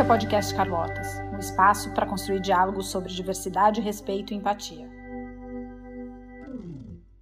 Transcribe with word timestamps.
Esse 0.00 0.06
é 0.06 0.12
o 0.12 0.16
podcast 0.16 0.54
Carlotas, 0.54 1.18
um 1.30 1.38
espaço 1.38 1.92
para 1.92 2.06
construir 2.06 2.40
diálogos 2.40 2.88
sobre 2.88 3.12
diversidade, 3.12 3.82
respeito 3.82 4.32
e 4.32 4.36
empatia. 4.36 4.88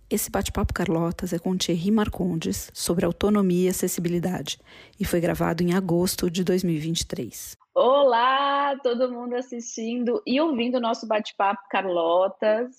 Esse 0.08 0.30
bate-papo 0.30 0.72
Carlotas 0.72 1.32
é 1.32 1.40
com 1.40 1.56
Thierry 1.56 1.90
Marcondes 1.90 2.70
sobre 2.72 3.04
autonomia 3.04 3.66
e 3.66 3.68
acessibilidade 3.68 4.60
e 4.98 5.04
foi 5.04 5.20
gravado 5.20 5.60
em 5.60 5.74
agosto 5.74 6.30
de 6.30 6.44
2023. 6.44 7.56
Olá, 7.74 8.76
todo 8.80 9.10
mundo 9.10 9.34
assistindo 9.34 10.22
e 10.24 10.40
ouvindo 10.40 10.76
o 10.76 10.80
nosso 10.80 11.04
bate-papo 11.04 11.62
Carlotas. 11.68 12.76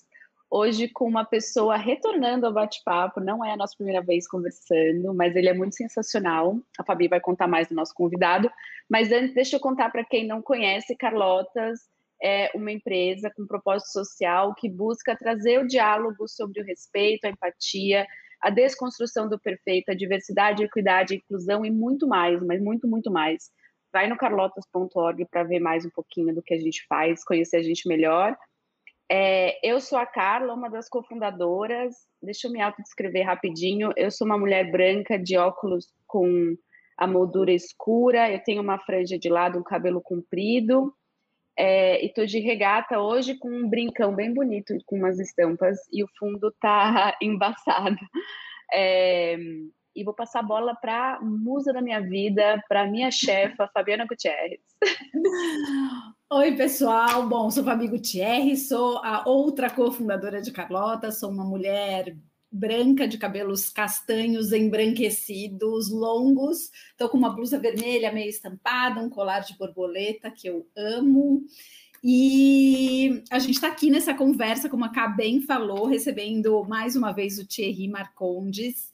Hoje 0.52 0.88
com 0.88 1.06
uma 1.06 1.24
pessoa 1.24 1.76
retornando 1.76 2.44
ao 2.44 2.52
bate-papo, 2.52 3.20
não 3.20 3.44
é 3.44 3.52
a 3.52 3.56
nossa 3.56 3.76
primeira 3.76 4.02
vez 4.02 4.26
conversando, 4.26 5.14
mas 5.14 5.36
ele 5.36 5.48
é 5.48 5.54
muito 5.54 5.76
sensacional. 5.76 6.58
A 6.76 6.82
Fabi 6.82 7.06
vai 7.06 7.20
contar 7.20 7.46
mais 7.46 7.68
do 7.68 7.74
nosso 7.76 7.94
convidado, 7.94 8.50
mas 8.88 9.12
antes 9.12 9.32
deixa 9.32 9.56
eu 9.56 9.60
contar 9.60 9.90
para 9.90 10.04
quem 10.04 10.26
não 10.26 10.42
conhece, 10.42 10.96
Carlotas 10.96 11.88
é 12.22 12.50
uma 12.54 12.70
empresa 12.70 13.32
com 13.34 13.46
propósito 13.46 13.92
social 13.92 14.54
que 14.54 14.68
busca 14.68 15.16
trazer 15.16 15.58
o 15.58 15.66
diálogo 15.66 16.28
sobre 16.28 16.60
o 16.60 16.64
respeito, 16.64 17.24
a 17.24 17.30
empatia, 17.30 18.06
a 18.40 18.50
desconstrução 18.50 19.28
do 19.28 19.38
perfeito, 19.38 19.90
a 19.90 19.94
diversidade, 19.94 20.62
a 20.62 20.66
equidade, 20.66 21.14
a 21.14 21.16
inclusão 21.16 21.64
e 21.64 21.70
muito 21.70 22.06
mais, 22.06 22.42
mas 22.42 22.60
muito, 22.60 22.86
muito 22.86 23.10
mais. 23.10 23.50
Vai 23.92 24.06
no 24.06 24.16
carlotas.org 24.16 25.24
para 25.26 25.44
ver 25.44 25.60
mais 25.60 25.84
um 25.84 25.90
pouquinho 25.90 26.34
do 26.34 26.42
que 26.42 26.54
a 26.54 26.58
gente 26.58 26.84
faz, 26.86 27.24
conhecer 27.24 27.56
a 27.56 27.62
gente 27.62 27.88
melhor. 27.88 28.36
É, 29.12 29.58
eu 29.68 29.80
sou 29.80 29.98
a 29.98 30.06
Carla, 30.06 30.54
uma 30.54 30.70
das 30.70 30.88
cofundadoras. 30.88 31.96
Deixa 32.22 32.46
eu 32.46 32.52
me 32.52 32.60
autodescrever 32.60 33.26
rapidinho. 33.26 33.90
Eu 33.96 34.08
sou 34.08 34.24
uma 34.24 34.38
mulher 34.38 34.70
branca 34.70 35.18
de 35.18 35.36
óculos 35.36 35.92
com 36.06 36.56
a 36.96 37.08
moldura 37.08 37.50
escura. 37.50 38.30
Eu 38.30 38.38
tenho 38.44 38.62
uma 38.62 38.78
franja 38.78 39.18
de 39.18 39.28
lado, 39.28 39.58
um 39.58 39.64
cabelo 39.64 40.00
comprido. 40.00 40.94
É, 41.56 42.04
e 42.04 42.12
tô 42.12 42.24
de 42.24 42.38
regata 42.38 43.00
hoje 43.00 43.36
com 43.36 43.50
um 43.50 43.68
brincão 43.68 44.14
bem 44.14 44.32
bonito, 44.32 44.74
com 44.86 44.96
umas 44.96 45.18
estampas. 45.18 45.78
E 45.92 46.04
o 46.04 46.08
fundo 46.16 46.54
tá 46.60 47.16
embaçado. 47.20 47.98
É, 48.72 49.36
e 49.94 50.04
vou 50.04 50.14
passar 50.14 50.40
a 50.40 50.44
bola 50.44 50.74
para 50.74 51.20
musa 51.20 51.72
da 51.72 51.82
minha 51.82 52.00
vida, 52.00 52.62
para 52.68 52.86
minha 52.86 53.10
chefa, 53.10 53.68
Fabiana 53.74 54.06
Gutierrez. 54.06 54.60
Oi, 56.32 56.56
pessoal. 56.56 57.28
Bom, 57.28 57.50
sou 57.50 57.64
Fabi 57.64 57.88
Gutierrez, 57.88 58.68
sou 58.68 58.98
a 58.98 59.28
outra 59.28 59.68
cofundadora 59.68 60.40
de 60.40 60.52
Carlota, 60.52 61.10
sou 61.10 61.30
uma 61.30 61.44
mulher 61.44 62.16
branca 62.52 63.06
de 63.06 63.16
cabelos 63.16 63.70
castanhos 63.70 64.52
embranquecidos, 64.52 65.90
longos. 65.90 66.70
Estou 66.90 67.08
com 67.08 67.16
uma 67.16 67.30
blusa 67.30 67.58
vermelha 67.58 68.12
meio 68.12 68.28
estampada, 68.28 69.00
um 69.00 69.08
colar 69.08 69.40
de 69.40 69.56
borboleta 69.56 70.30
que 70.30 70.48
eu 70.48 70.66
amo. 70.76 71.44
E 72.02 73.22
a 73.30 73.38
gente 73.38 73.56
está 73.56 73.68
aqui 73.68 73.90
nessa 73.90 74.14
conversa, 74.14 74.68
como 74.68 74.84
a 74.84 74.88
Cá 74.88 75.08
bem 75.08 75.42
falou, 75.42 75.86
recebendo 75.86 76.64
mais 76.64 76.96
uma 76.96 77.12
vez 77.12 77.38
o 77.38 77.46
Thierry 77.46 77.88
Marcondes, 77.88 78.90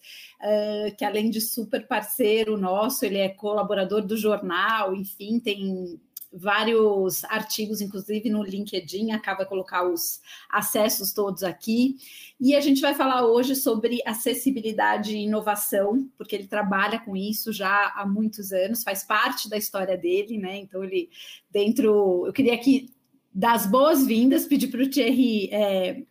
que 0.98 1.04
além 1.04 1.30
de 1.30 1.40
super 1.40 1.86
parceiro 1.86 2.58
nosso, 2.58 3.04
ele 3.04 3.18
é 3.18 3.28
colaborador 3.28 4.04
do 4.04 4.16
jornal, 4.16 4.92
enfim, 4.94 5.38
tem 5.38 6.00
vários 6.32 7.24
artigos, 7.24 7.80
inclusive 7.80 8.28
no 8.28 8.42
LinkedIn, 8.42 9.12
acaba 9.12 9.46
colocar 9.46 9.88
os 9.88 10.20
acessos 10.50 11.12
todos 11.12 11.42
aqui. 11.42 11.96
E 12.38 12.54
a 12.54 12.60
gente 12.60 12.80
vai 12.80 12.92
falar 12.92 13.24
hoje 13.24 13.54
sobre 13.54 14.02
acessibilidade 14.04 15.16
e 15.16 15.24
inovação, 15.24 16.10
porque 16.18 16.34
ele 16.34 16.46
trabalha 16.48 16.98
com 16.98 17.16
isso 17.16 17.52
já 17.52 17.92
há 17.96 18.04
muitos 18.04 18.52
anos, 18.52 18.82
faz 18.82 19.04
parte 19.04 19.48
da 19.48 19.56
história 19.56 19.96
dele, 19.96 20.36
né? 20.36 20.58
Então, 20.58 20.84
ele, 20.84 21.08
dentro. 21.50 22.26
Eu 22.26 22.32
queria 22.32 22.54
aqui 22.54 22.90
das 23.36 23.66
boas-vindas, 23.66 24.46
pedir 24.46 24.68
para 24.68 24.82
o 24.82 24.88
Thierry 24.88 25.50
é, 25.52 26.04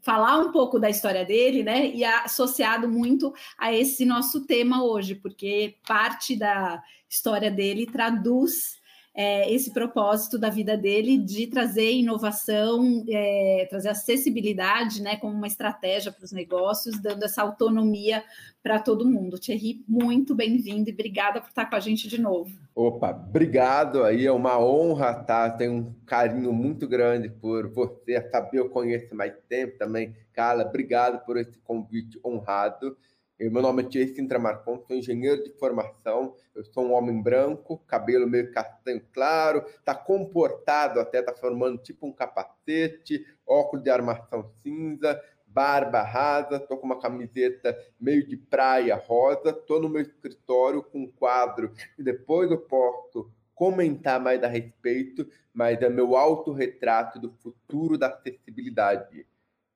falar 0.00 0.38
um 0.38 0.50
pouco 0.50 0.80
da 0.80 0.90
história 0.90 1.24
dele, 1.24 1.62
né? 1.62 1.86
E 1.86 2.04
associado 2.04 2.88
muito 2.88 3.32
a 3.56 3.72
esse 3.72 4.04
nosso 4.04 4.44
tema 4.46 4.82
hoje, 4.82 5.14
porque 5.14 5.76
parte 5.86 6.34
da 6.34 6.82
história 7.08 7.52
dele 7.52 7.86
traduz 7.86 8.81
é, 9.14 9.52
esse 9.52 9.72
propósito 9.72 10.38
da 10.38 10.48
vida 10.48 10.76
dele 10.76 11.18
de 11.18 11.46
trazer 11.46 11.92
inovação, 11.92 13.04
é, 13.08 13.66
trazer 13.68 13.90
acessibilidade, 13.90 15.02
né, 15.02 15.16
como 15.16 15.34
uma 15.34 15.46
estratégia 15.46 16.10
para 16.10 16.24
os 16.24 16.32
negócios, 16.32 17.00
dando 17.00 17.24
essa 17.24 17.42
autonomia 17.42 18.24
para 18.62 18.78
todo 18.78 19.08
mundo. 19.08 19.38
Thierry, 19.38 19.84
muito 19.86 20.34
bem-vindo 20.34 20.88
e 20.88 20.92
obrigada 20.92 21.40
por 21.40 21.48
estar 21.48 21.66
com 21.66 21.76
a 21.76 21.80
gente 21.80 22.08
de 22.08 22.18
novo. 22.18 22.50
Opa, 22.74 23.10
obrigado 23.10 24.02
aí, 24.02 24.24
é 24.24 24.32
uma 24.32 24.58
honra, 24.58 25.12
tá? 25.12 25.50
Tenho 25.50 25.72
um 25.72 25.94
carinho 26.06 26.52
muito 26.52 26.88
grande 26.88 27.28
por 27.28 27.68
você, 27.68 28.20
saber 28.30 28.60
eu 28.60 28.70
conheço 28.70 29.14
mais 29.14 29.34
tempo 29.46 29.76
também. 29.76 30.16
Carla, 30.32 30.64
obrigado 30.64 31.22
por 31.26 31.36
esse 31.36 31.58
convite 31.58 32.18
honrado. 32.24 32.96
Meu 33.50 33.60
nome 33.60 33.82
é 33.82 33.86
Thierry 33.86 34.14
Sintra 34.14 34.38
Marcon, 34.38 34.80
sou 34.86 34.96
engenheiro 34.96 35.42
de 35.42 35.50
formação, 35.58 36.36
eu 36.54 36.64
sou 36.64 36.84
um 36.84 36.92
homem 36.92 37.20
branco, 37.20 37.82
cabelo 37.88 38.24
meio 38.24 38.52
castanho 38.52 39.02
claro, 39.12 39.64
está 39.66 39.94
comportado 39.96 41.00
até, 41.00 41.18
está 41.18 41.34
formando 41.34 41.78
tipo 41.78 42.06
um 42.06 42.12
capacete, 42.12 43.26
óculos 43.44 43.82
de 43.82 43.90
armação 43.90 44.48
cinza, 44.62 45.20
barba 45.44 46.02
rasa, 46.02 46.56
estou 46.56 46.78
com 46.78 46.86
uma 46.86 47.00
camiseta 47.00 47.76
meio 47.98 48.24
de 48.24 48.36
praia 48.36 48.94
rosa, 48.94 49.50
estou 49.50 49.80
no 49.80 49.88
meu 49.88 50.02
escritório 50.02 50.80
com 50.80 51.00
um 51.00 51.10
quadro 51.10 51.72
e 51.98 52.02
depois 52.02 52.48
eu 52.48 52.58
posso 52.58 53.28
comentar 53.56 54.20
mais 54.20 54.42
a 54.44 54.46
respeito, 54.46 55.26
mas 55.52 55.82
é 55.82 55.88
meu 55.88 56.14
autorretrato 56.14 57.18
do 57.18 57.32
futuro 57.32 57.98
da 57.98 58.06
acessibilidade. 58.06 59.26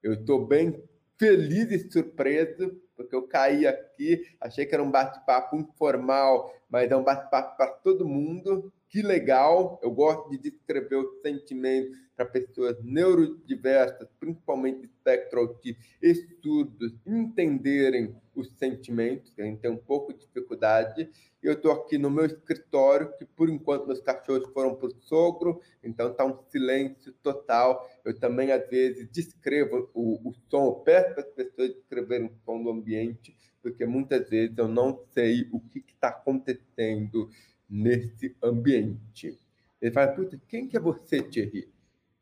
Eu 0.00 0.14
estou 0.14 0.46
bem 0.46 0.82
feliz 1.18 1.70
e 1.72 1.90
surpreso 1.90 2.85
porque 2.96 3.14
eu 3.14 3.28
caí 3.28 3.66
aqui, 3.66 4.22
achei 4.40 4.66
que 4.66 4.74
era 4.74 4.82
um 4.82 4.90
bate-papo 4.90 5.56
informal, 5.56 6.52
mas 6.68 6.90
é 6.90 6.96
um 6.96 7.04
bate-papo 7.04 7.56
para 7.56 7.68
todo 7.68 8.06
mundo. 8.06 8.72
Que 8.88 9.02
legal! 9.02 9.80
Eu 9.82 9.90
gosto 9.90 10.30
de 10.30 10.38
descrever 10.38 10.96
os 10.96 11.20
sentimentos 11.20 11.98
para 12.16 12.24
pessoas 12.24 12.82
neurodiversas, 12.82 14.08
principalmente 14.18 14.86
espectro 14.86 15.40
autista, 15.40 15.82
estudos, 16.00 16.94
entenderem 17.06 18.16
os 18.34 18.50
sentimentos, 18.56 19.34
que 19.34 19.42
a 19.42 19.44
gente 19.44 19.60
tem 19.60 19.70
um 19.70 19.76
pouco 19.76 20.12
de 20.12 20.20
dificuldade. 20.20 21.10
Eu 21.42 21.52
estou 21.52 21.72
aqui 21.72 21.98
no 21.98 22.10
meu 22.10 22.24
escritório, 22.24 23.12
que 23.16 23.24
por 23.24 23.50
enquanto 23.50 23.86
meus 23.86 24.00
cachorros 24.00 24.48
foram 24.52 24.74
para 24.74 24.88
o 24.88 24.94
sogro, 25.02 25.60
então 25.82 26.10
está 26.10 26.24
um 26.24 26.38
silêncio 26.48 27.12
total. 27.22 27.86
Eu 28.04 28.18
também, 28.18 28.50
às 28.50 28.66
vezes, 28.68 29.08
descrevo 29.10 29.90
o, 29.92 30.28
o 30.28 30.34
som, 30.48 30.80
peço 30.84 31.14
para 31.14 31.22
as 31.22 31.30
pessoas 31.30 31.74
descreverem 31.74 32.28
o 32.28 32.34
som 32.44 32.62
do 32.62 32.70
ambiente, 32.70 33.36
porque 33.66 33.84
muitas 33.84 34.30
vezes 34.30 34.56
eu 34.56 34.68
não 34.68 34.96
sei 35.12 35.48
o 35.50 35.58
que 35.58 35.82
está 35.88 36.06
acontecendo 36.06 37.28
nesse 37.68 38.36
ambiente. 38.40 39.36
Ele 39.82 39.90
fala, 39.90 40.12
puta, 40.12 40.40
quem 40.46 40.68
que 40.68 40.76
é 40.76 40.80
você, 40.80 41.20
Thierry? 41.20 41.68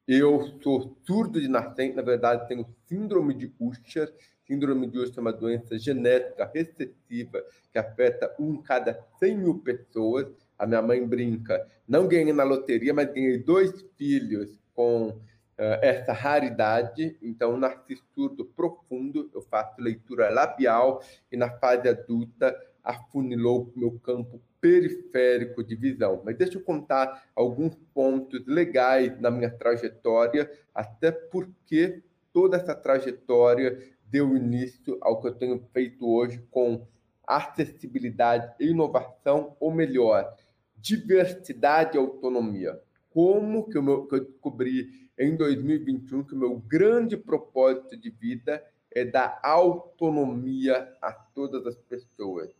Eu 0.09 0.59
sou 0.63 0.97
surdo 1.05 1.39
de 1.39 1.47
nascente, 1.47 1.97
na 1.97 2.01
verdade, 2.01 2.49
tenho 2.49 2.67
síndrome 2.89 3.35
de 3.35 3.53
Usher. 3.61 4.11
Síndrome 4.47 4.87
de 4.87 4.99
Usher 4.99 5.19
é 5.19 5.21
uma 5.21 5.35
doença 5.35 5.79
genética 5.79 6.51
recessiva 6.51 7.45
que 7.71 7.79
afeta 7.79 8.35
um 8.39 8.55
em 8.55 8.63
cada 8.63 8.99
100 9.19 9.37
mil 9.37 9.59
pessoas. 9.59 10.27
A 10.59 10.67
minha 10.67 10.81
mãe 10.81 11.07
brinca, 11.07 11.69
não 11.87 12.09
ganhei 12.09 12.33
na 12.33 12.45
loteria, 12.45 12.95
mas 12.95 13.13
ganhei 13.13 13.37
dois 13.37 13.85
filhos 13.99 14.59
com 14.73 15.21
essa 15.57 16.13
raridade. 16.13 17.17
Então, 17.23 17.57
nasci 17.57 17.97
surdo 18.15 18.45
profundo, 18.45 19.31
eu 19.35 19.43
faço 19.43 19.81
leitura 19.81 20.31
labial 20.31 21.03
e 21.31 21.37
na 21.37 21.51
fase 21.59 21.89
adulta 21.89 22.57
afunilou 22.83 23.73
meu 23.75 23.99
campo 24.01 24.41
periférico 24.61 25.65
de 25.65 25.75
visão. 25.75 26.23
Mas 26.25 26.37
deixa 26.37 26.59
eu 26.59 26.63
contar 26.63 27.25
alguns 27.35 27.75
pontos 27.95 28.47
legais 28.47 29.19
na 29.21 29.31
minha 29.31 29.51
trajetória, 29.51 30.51
até 30.75 31.11
porque 31.11 32.03
toda 32.33 32.57
essa 32.57 32.75
trajetória 32.75 33.79
deu 34.07 34.37
início 34.37 34.99
ao 35.01 35.21
que 35.21 35.29
eu 35.29 35.35
tenho 35.35 35.59
feito 35.73 36.09
hoje 36.09 36.43
com 36.51 36.87
acessibilidade 37.27 38.55
e 38.61 38.69
inovação, 38.69 39.57
ou 39.59 39.73
melhor, 39.73 40.37
diversidade 40.77 41.97
e 41.97 42.01
autonomia. 42.01 42.79
Como 43.15 43.71
que, 43.71 43.81
meu, 43.81 44.07
que 44.07 44.17
eu 44.17 44.25
descobri 44.25 45.09
em 45.19 45.37
2021 45.37 46.25
que 46.25 46.35
o 46.35 46.39
meu 46.39 46.59
grande 46.59 47.17
propósito 47.17 47.97
de 47.97 48.11
vida 48.11 48.63
é 48.91 49.05
dar 49.05 49.41
autonomia 49.43 50.93
a 51.01 51.13
todas 51.13 51.67
as 51.67 51.77
pessoas 51.77 52.51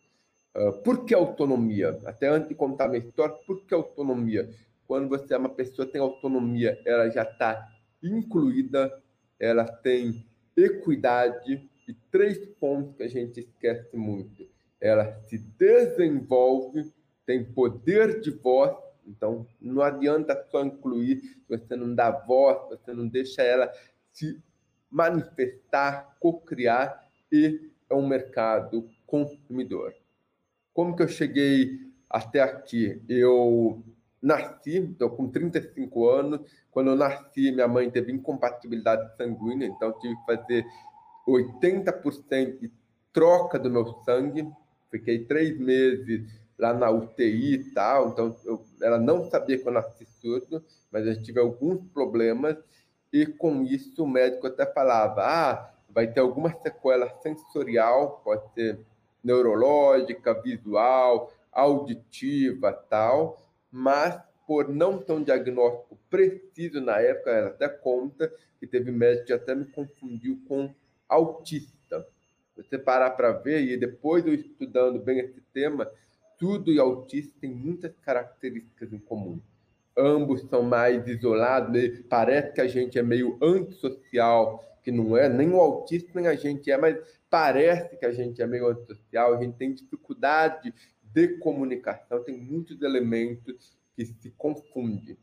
Uh, 0.55 0.71
por 0.83 1.03
que 1.03 1.13
autonomia? 1.13 1.99
Até 2.05 2.29
antes 2.29 2.47
de 2.47 2.55
contar 2.55 2.87
minha 2.87 3.03
história, 3.03 3.35
por 3.45 3.65
que 3.65 3.73
autonomia? 3.73 4.49
Quando 4.87 5.09
você 5.09 5.33
é 5.33 5.37
uma 5.37 5.49
pessoa 5.49 5.85
tem 5.85 5.99
autonomia, 5.99 6.81
ela 6.85 7.09
já 7.09 7.23
está 7.23 7.67
incluída, 8.01 8.89
ela 9.37 9.65
tem 9.65 10.25
equidade 10.55 11.69
e 11.85 11.93
três 12.09 12.37
pontos 12.57 12.95
que 12.95 13.03
a 13.03 13.07
gente 13.09 13.41
esquece 13.41 13.97
muito. 13.97 14.47
Ela 14.79 15.19
se 15.27 15.37
desenvolve, 15.37 16.89
tem 17.25 17.43
poder 17.43 18.21
de 18.21 18.31
voz 18.31 18.77
Então, 19.05 19.45
não 19.61 19.81
adianta 19.81 20.45
só 20.49 20.63
incluir 20.63 21.19
se 21.19 21.43
você 21.47 21.75
não 21.75 21.93
dá 21.93 22.11
voz, 22.11 22.63
se 22.63 22.69
você 22.69 22.93
não 22.93 23.07
deixa 23.07 23.41
ela 23.41 23.71
se 24.11 24.41
manifestar, 24.89 26.15
co-criar 26.19 27.03
e 27.31 27.69
é 27.89 27.95
um 27.95 28.07
mercado 28.07 28.89
consumidor. 29.05 29.93
Como 30.73 30.95
que 30.95 31.03
eu 31.03 31.07
cheguei 31.07 31.79
até 32.09 32.41
aqui? 32.41 33.01
Eu 33.07 33.83
nasci, 34.21 34.77
estou 34.77 35.09
com 35.11 35.29
35 35.29 36.09
anos. 36.09 36.41
Quando 36.71 36.91
eu 36.91 36.95
nasci, 36.95 37.51
minha 37.51 37.67
mãe 37.67 37.89
teve 37.89 38.11
incompatibilidade 38.11 39.15
sanguínea, 39.15 39.67
então 39.67 39.93
tive 39.99 40.15
que 40.15 40.25
fazer 40.25 40.65
80% 41.27 42.59
de 42.59 42.71
troca 43.13 43.59
do 43.59 43.69
meu 43.69 43.85
sangue. 44.03 44.49
Fiquei 44.89 45.25
três 45.25 45.57
meses 45.57 46.44
lá 46.57 46.73
na 46.73 46.89
UTI 46.89 47.55
e 47.55 47.71
tal, 47.73 48.09
então 48.09 48.35
eu, 48.45 48.63
ela 48.81 48.97
não 48.97 49.29
sabia 49.29 49.57
que 49.57 49.67
eu 49.67 49.73
nasci 49.73 50.05
surdo, 50.21 50.63
mas 50.91 51.05
eu 51.05 51.21
tive 51.21 51.39
alguns 51.39 51.85
problemas 51.91 52.57
e 53.11 53.25
com 53.25 53.63
isso 53.63 54.03
o 54.03 54.07
médico 54.07 54.47
até 54.47 54.65
falava, 54.65 55.21
ah, 55.23 55.73
vai 55.89 56.07
ter 56.07 56.19
alguma 56.19 56.51
sequela 56.61 57.09
sensorial, 57.21 58.21
pode 58.23 58.53
ser 58.53 58.79
neurológica, 59.23 60.33
visual, 60.41 61.31
auditiva, 61.51 62.71
tal, 62.71 63.41
mas 63.71 64.17
por 64.45 64.69
não 64.69 64.99
ter 64.99 65.13
um 65.13 65.23
diagnóstico 65.23 65.97
preciso 66.09 66.79
na 66.79 66.99
época, 66.99 67.31
ela 67.31 67.47
até 67.47 67.67
conta 67.67 68.31
que 68.59 68.67
teve 68.67 68.91
médico 68.91 69.27
que 69.27 69.33
até 69.33 69.55
me 69.55 69.65
confundiu 69.65 70.39
com 70.47 70.73
autista. 71.09 72.07
Você 72.55 72.77
parar 72.77 73.11
para 73.11 73.31
ver, 73.31 73.61
e 73.61 73.75
depois 73.75 74.25
eu 74.25 74.33
estudando 74.33 74.99
bem 74.99 75.19
esse 75.19 75.41
tema, 75.53 75.89
tudo 76.37 76.71
e 76.71 76.79
autista 76.79 77.33
tem 77.39 77.53
muitas 77.53 77.93
características 78.01 78.91
em 78.93 78.99
comum. 78.99 79.39
Ambos 79.97 80.41
são 80.49 80.61
mais 80.61 81.07
isolados, 81.07 82.03
parece 82.09 82.53
que 82.53 82.61
a 82.61 82.67
gente 82.67 82.99
é 82.99 83.03
meio 83.03 83.37
antissocial, 83.41 84.63
que 84.83 84.91
não 84.91 85.15
é, 85.15 85.29
nem 85.29 85.49
o 85.51 85.59
autista 85.59 86.11
nem 86.13 86.27
a 86.27 86.35
gente 86.35 86.69
é, 86.69 86.77
mas 86.77 86.97
parece 87.29 87.97
que 87.97 88.05
a 88.05 88.11
gente 88.11 88.41
é 88.41 88.47
meio 88.47 88.67
antissocial, 88.67 89.33
a 89.33 89.41
gente 89.41 89.57
tem 89.57 89.73
dificuldade 89.73 90.73
de 91.01 91.37
comunicação, 91.39 92.23
tem 92.23 92.37
muitos 92.37 92.81
elementos 92.81 93.77
que 93.95 94.05
se 94.05 94.29
confundem. 94.31 95.17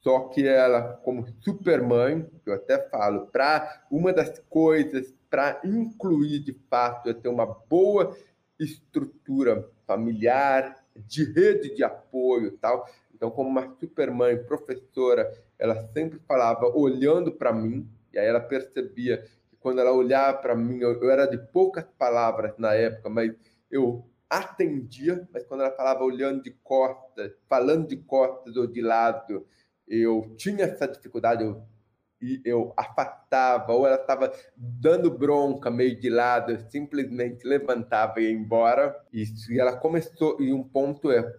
Só 0.00 0.28
que 0.28 0.46
ela, 0.46 0.94
como 1.04 1.26
supermãe, 1.40 2.28
eu 2.44 2.54
até 2.54 2.78
falo, 2.88 3.26
para 3.26 3.86
uma 3.90 4.12
das 4.12 4.38
coisas 4.48 5.12
para 5.28 5.60
incluir 5.64 6.40
de 6.40 6.52
fato 6.70 7.08
é 7.08 7.14
ter 7.14 7.28
uma 7.28 7.46
boa 7.46 8.16
estrutura 8.58 9.68
familiar, 9.86 10.84
de 10.94 11.24
rede 11.24 11.74
de 11.74 11.84
apoio 11.84 12.52
tal. 12.58 12.88
Então, 13.14 13.30
como 13.30 13.48
uma 13.48 13.74
supermãe, 13.80 14.36
professora, 14.36 15.32
ela 15.58 15.88
sempre 15.92 16.18
falava 16.26 16.66
olhando 16.66 17.32
para 17.32 17.52
mim, 17.52 17.88
e 18.12 18.18
aí 18.18 18.26
ela 18.26 18.40
percebia 18.40 19.26
que 19.48 19.56
quando 19.56 19.80
ela 19.80 19.92
olhava 19.92 20.38
para 20.38 20.54
mim, 20.54 20.80
eu, 20.80 21.00
eu, 21.02 21.10
era 21.10 21.26
de 21.26 21.38
poucas 21.38 21.84
palavras 21.98 22.52
na 22.58 22.74
época, 22.74 23.08
mas 23.08 23.32
eu 23.70 24.04
atendia, 24.28 25.26
mas 25.32 25.44
quando 25.44 25.62
ela 25.62 25.70
falava 25.70 26.04
olhando 26.04 26.42
de 26.42 26.50
costas, 26.62 27.32
falando 27.48 27.88
de 27.88 27.96
costas 27.96 28.56
ou 28.56 28.66
de 28.66 28.82
lado, 28.82 29.46
eu 29.88 30.34
tinha 30.36 30.64
essa 30.64 30.86
dificuldade, 30.86 31.44
eu, 31.44 31.62
eu 32.44 32.72
afastava, 32.76 33.72
ou 33.72 33.86
ela 33.86 33.96
estava 33.96 34.32
dando 34.56 35.10
bronca 35.10 35.70
meio 35.70 35.98
de 35.98 36.08
lado, 36.08 36.52
eu 36.52 36.58
simplesmente 36.70 37.46
levantava 37.46 38.20
e 38.20 38.24
ia 38.24 38.30
embora. 38.30 38.94
Isso, 39.12 39.52
e 39.52 39.58
ela 39.58 39.76
começou, 39.76 40.40
e 40.40 40.52
um 40.52 40.62
ponto 40.62 41.10
é, 41.10 41.34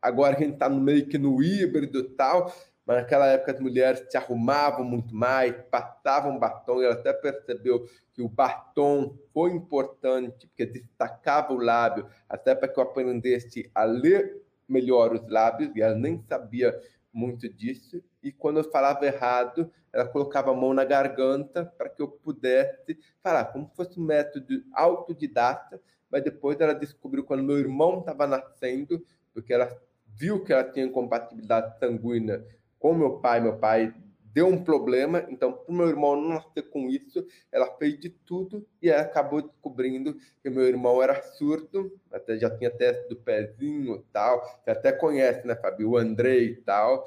agora 0.00 0.36
a 0.36 0.40
gente 0.40 0.54
está 0.54 0.68
meio 0.68 1.06
que 1.06 1.18
no 1.18 1.42
híbrido 1.42 2.00
e 2.00 2.08
tal, 2.10 2.52
mas 2.84 2.96
naquela 2.96 3.26
época 3.26 3.52
as 3.52 3.60
mulheres 3.60 4.04
se 4.10 4.16
arrumavam 4.16 4.84
muito 4.84 5.14
mais, 5.14 5.54
passavam 5.70 6.38
batom, 6.38 6.80
e 6.80 6.84
ela 6.84 6.94
até 6.94 7.12
percebeu 7.12 7.86
que 8.12 8.20
o 8.20 8.28
batom 8.28 9.16
foi 9.32 9.52
importante, 9.52 10.46
porque 10.48 10.66
destacava 10.66 11.52
o 11.52 11.58
lábio, 11.58 12.06
até 12.28 12.54
para 12.54 12.68
que 12.68 12.78
eu 12.78 12.82
aprendesse 12.82 13.70
a 13.74 13.84
ler 13.84 14.42
melhor 14.68 15.14
os 15.14 15.28
lábios, 15.28 15.70
e 15.76 15.82
ela 15.82 15.94
nem 15.94 16.22
sabia 16.28 16.78
muito 17.12 17.48
disso, 17.48 18.02
e 18.22 18.32
quando 18.32 18.58
eu 18.58 18.70
falava 18.70 19.04
errado, 19.04 19.70
ela 19.92 20.06
colocava 20.06 20.50
a 20.50 20.54
mão 20.54 20.72
na 20.72 20.84
garganta 20.84 21.66
para 21.66 21.88
que 21.88 22.00
eu 22.00 22.08
pudesse 22.08 22.98
falar, 23.22 23.46
como 23.46 23.68
se 23.68 23.76
fosse 23.76 24.00
um 24.00 24.04
método 24.04 24.62
autodidata, 24.72 25.80
mas 26.10 26.24
depois 26.24 26.58
ela 26.60 26.74
descobriu 26.74 27.24
quando 27.24 27.42
meu 27.42 27.58
irmão 27.58 28.00
estava 28.00 28.26
nascendo, 28.26 29.04
porque 29.34 29.52
ela 29.52 29.70
viu 30.06 30.42
que 30.42 30.52
ela 30.52 30.64
tinha 30.64 30.86
incompatibilidade 30.86 31.78
sanguínea 31.78 32.44
com 32.78 32.94
meu 32.94 33.18
pai, 33.18 33.40
meu 33.40 33.58
pai 33.58 33.94
deu 34.32 34.46
um 34.46 34.62
problema, 34.62 35.26
então 35.28 35.52
para 35.52 35.72
o 35.72 35.74
meu 35.74 35.88
irmão 35.88 36.16
não 36.16 36.30
nascer 36.30 36.62
com 36.70 36.88
isso, 36.88 37.26
ela 37.50 37.76
fez 37.76 37.98
de 37.98 38.08
tudo 38.08 38.66
e 38.80 38.90
acabou 38.90 39.42
descobrindo 39.42 40.16
que 40.42 40.50
meu 40.50 40.66
irmão 40.66 41.02
era 41.02 41.20
surdo, 41.22 41.98
até 42.10 42.38
já 42.38 42.50
tinha 42.56 42.70
teste 42.70 43.08
do 43.08 43.16
pezinho 43.16 43.96
e 43.96 44.12
tal, 44.12 44.42
você 44.64 44.70
até 44.70 44.92
conhece, 44.92 45.46
né, 45.46 45.54
Fabio, 45.54 45.90
o 45.90 45.96
Andrei 45.96 46.46
e 46.46 46.56
tal, 46.56 47.06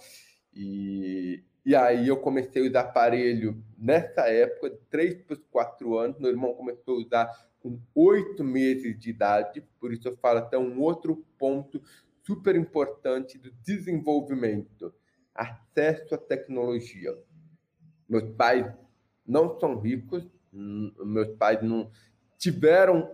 e, 0.54 1.44
e 1.66 1.76
aí 1.76 2.08
eu 2.08 2.18
comecei 2.18 2.64
a 2.66 2.70
usar 2.70 2.82
aparelho 2.82 3.64
nessa 3.78 4.28
época, 4.28 4.70
de 4.70 4.78
3 4.90 5.24
para 5.24 5.38
4 5.50 5.98
anos, 5.98 6.20
meu 6.20 6.30
irmão 6.30 6.54
começou 6.54 6.96
a 6.96 7.00
usar 7.00 7.50
com 7.60 7.80
8 7.96 8.44
meses 8.44 9.00
de 9.00 9.10
idade, 9.10 9.64
por 9.80 9.92
isso 9.92 10.08
eu 10.08 10.16
falo 10.18 10.40
até 10.40 10.58
um 10.58 10.80
outro 10.80 11.26
ponto 11.40 11.82
super 12.24 12.56
importante 12.56 13.38
do 13.38 13.52
desenvolvimento 13.64 14.94
acesso 15.36 16.16
à 16.16 16.18
tecnologia. 16.18 17.16
Meus 18.08 18.30
pais 18.36 18.66
não 19.28 19.60
são 19.60 19.80
ricos, 19.80 20.24
meus 20.52 21.36
pais 21.38 21.62
não 21.62 21.92
tiveram, 22.38 23.12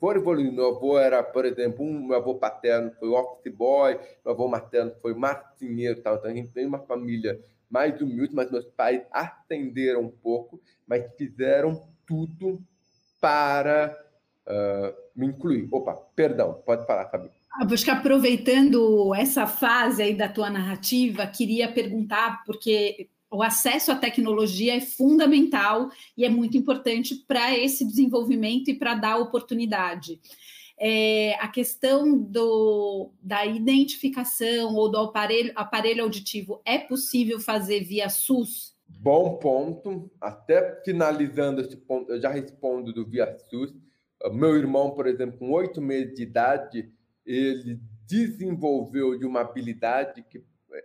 por 0.00 0.16
evoluir, 0.16 0.52
meu 0.52 0.76
avô 0.76 0.98
era, 0.98 1.22
por 1.22 1.44
exemplo, 1.44 1.84
um, 1.84 2.06
meu 2.06 2.16
avô 2.16 2.34
paterno 2.34 2.90
foi 2.98 3.08
office 3.10 3.52
boy, 3.52 3.98
meu 4.24 4.34
avô 4.34 4.48
materno 4.48 4.92
foi 5.00 5.14
marceneiro, 5.14 6.00
tal. 6.02 6.16
então 6.16 6.30
a 6.30 6.34
gente 6.34 6.52
tem 6.52 6.66
uma 6.66 6.80
família 6.80 7.40
mais 7.70 8.00
humilde, 8.00 8.34
mas 8.34 8.50
meus 8.50 8.66
pais 8.66 9.02
atenderam 9.10 10.02
um 10.02 10.10
pouco, 10.10 10.60
mas 10.86 11.04
fizeram 11.16 11.88
tudo 12.06 12.60
para 13.20 13.96
uh, 14.46 14.96
me 15.14 15.26
incluir. 15.26 15.68
Opa, 15.70 15.94
perdão, 16.16 16.54
pode 16.64 16.86
falar, 16.86 17.08
Fabio. 17.10 17.30
Acho 17.60 17.84
que 17.84 17.90
aproveitando 17.90 19.12
essa 19.14 19.46
fase 19.46 20.02
aí 20.02 20.14
da 20.14 20.28
tua 20.28 20.48
narrativa, 20.48 21.26
queria 21.26 21.70
perguntar, 21.70 22.44
porque 22.44 23.08
o 23.30 23.42
acesso 23.42 23.90
à 23.90 23.96
tecnologia 23.96 24.76
é 24.76 24.80
fundamental 24.80 25.90
e 26.16 26.24
é 26.24 26.28
muito 26.28 26.56
importante 26.56 27.16
para 27.26 27.56
esse 27.58 27.84
desenvolvimento 27.84 28.68
e 28.70 28.78
para 28.78 28.94
dar 28.94 29.18
oportunidade. 29.18 30.20
É, 30.80 31.34
a 31.40 31.48
questão 31.48 32.16
do, 32.16 33.10
da 33.20 33.44
identificação 33.44 34.76
ou 34.76 34.88
do 34.88 34.98
aparelho, 34.98 35.52
aparelho 35.56 36.04
auditivo 36.04 36.62
é 36.64 36.78
possível 36.78 37.40
fazer 37.40 37.80
via 37.80 38.08
SUS? 38.08 38.72
Bom 38.88 39.36
ponto. 39.36 40.08
Até 40.20 40.80
finalizando 40.84 41.60
esse 41.60 41.76
ponto, 41.76 42.12
eu 42.12 42.20
já 42.20 42.30
respondo 42.30 42.92
do 42.92 43.04
via 43.04 43.36
SUS. 43.50 43.74
Meu 44.32 44.56
irmão, 44.56 44.92
por 44.92 45.06
exemplo, 45.06 45.38
com 45.38 45.50
oito 45.50 45.82
meses 45.82 46.14
de 46.14 46.22
idade, 46.22 46.90
ele 47.28 47.78
desenvolveu 48.06 49.18
de 49.18 49.26
uma 49.26 49.42
habilidade 49.42 50.22
que 50.22 50.42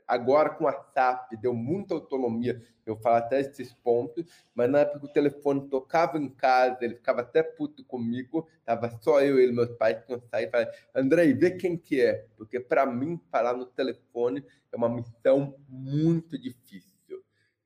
agora 0.07 0.49
com 0.49 0.67
a 0.67 0.73
SAP 0.73 1.33
deu 1.41 1.53
muita 1.53 1.93
autonomia, 1.93 2.61
eu 2.85 2.97
falo 2.97 3.17
até 3.17 3.39
esses 3.39 3.73
pontos, 3.73 4.25
mas 4.53 4.69
na 4.69 4.79
época 4.79 5.05
o 5.05 5.13
telefone 5.13 5.69
tocava 5.69 6.17
em 6.17 6.29
casa, 6.29 6.79
ele 6.81 6.95
ficava 6.95 7.21
até 7.21 7.41
puto 7.41 7.83
comigo, 7.85 8.47
tava 8.65 8.89
só 9.01 9.21
eu 9.21 9.39
e 9.39 9.43
ele, 9.43 9.53
meus 9.53 9.71
pais 9.71 10.03
tinham 10.05 10.21
saído 10.29 10.51
falei, 10.51 10.67
Andrei, 10.93 11.33
vê 11.33 11.51
quem 11.51 11.77
que 11.77 12.01
é, 12.01 12.25
porque 12.35 12.59
para 12.59 12.85
mim 12.85 13.19
falar 13.31 13.53
no 13.53 13.65
telefone 13.65 14.43
é 14.71 14.75
uma 14.75 14.89
missão 14.89 15.55
muito 15.67 16.37
difícil. 16.37 16.93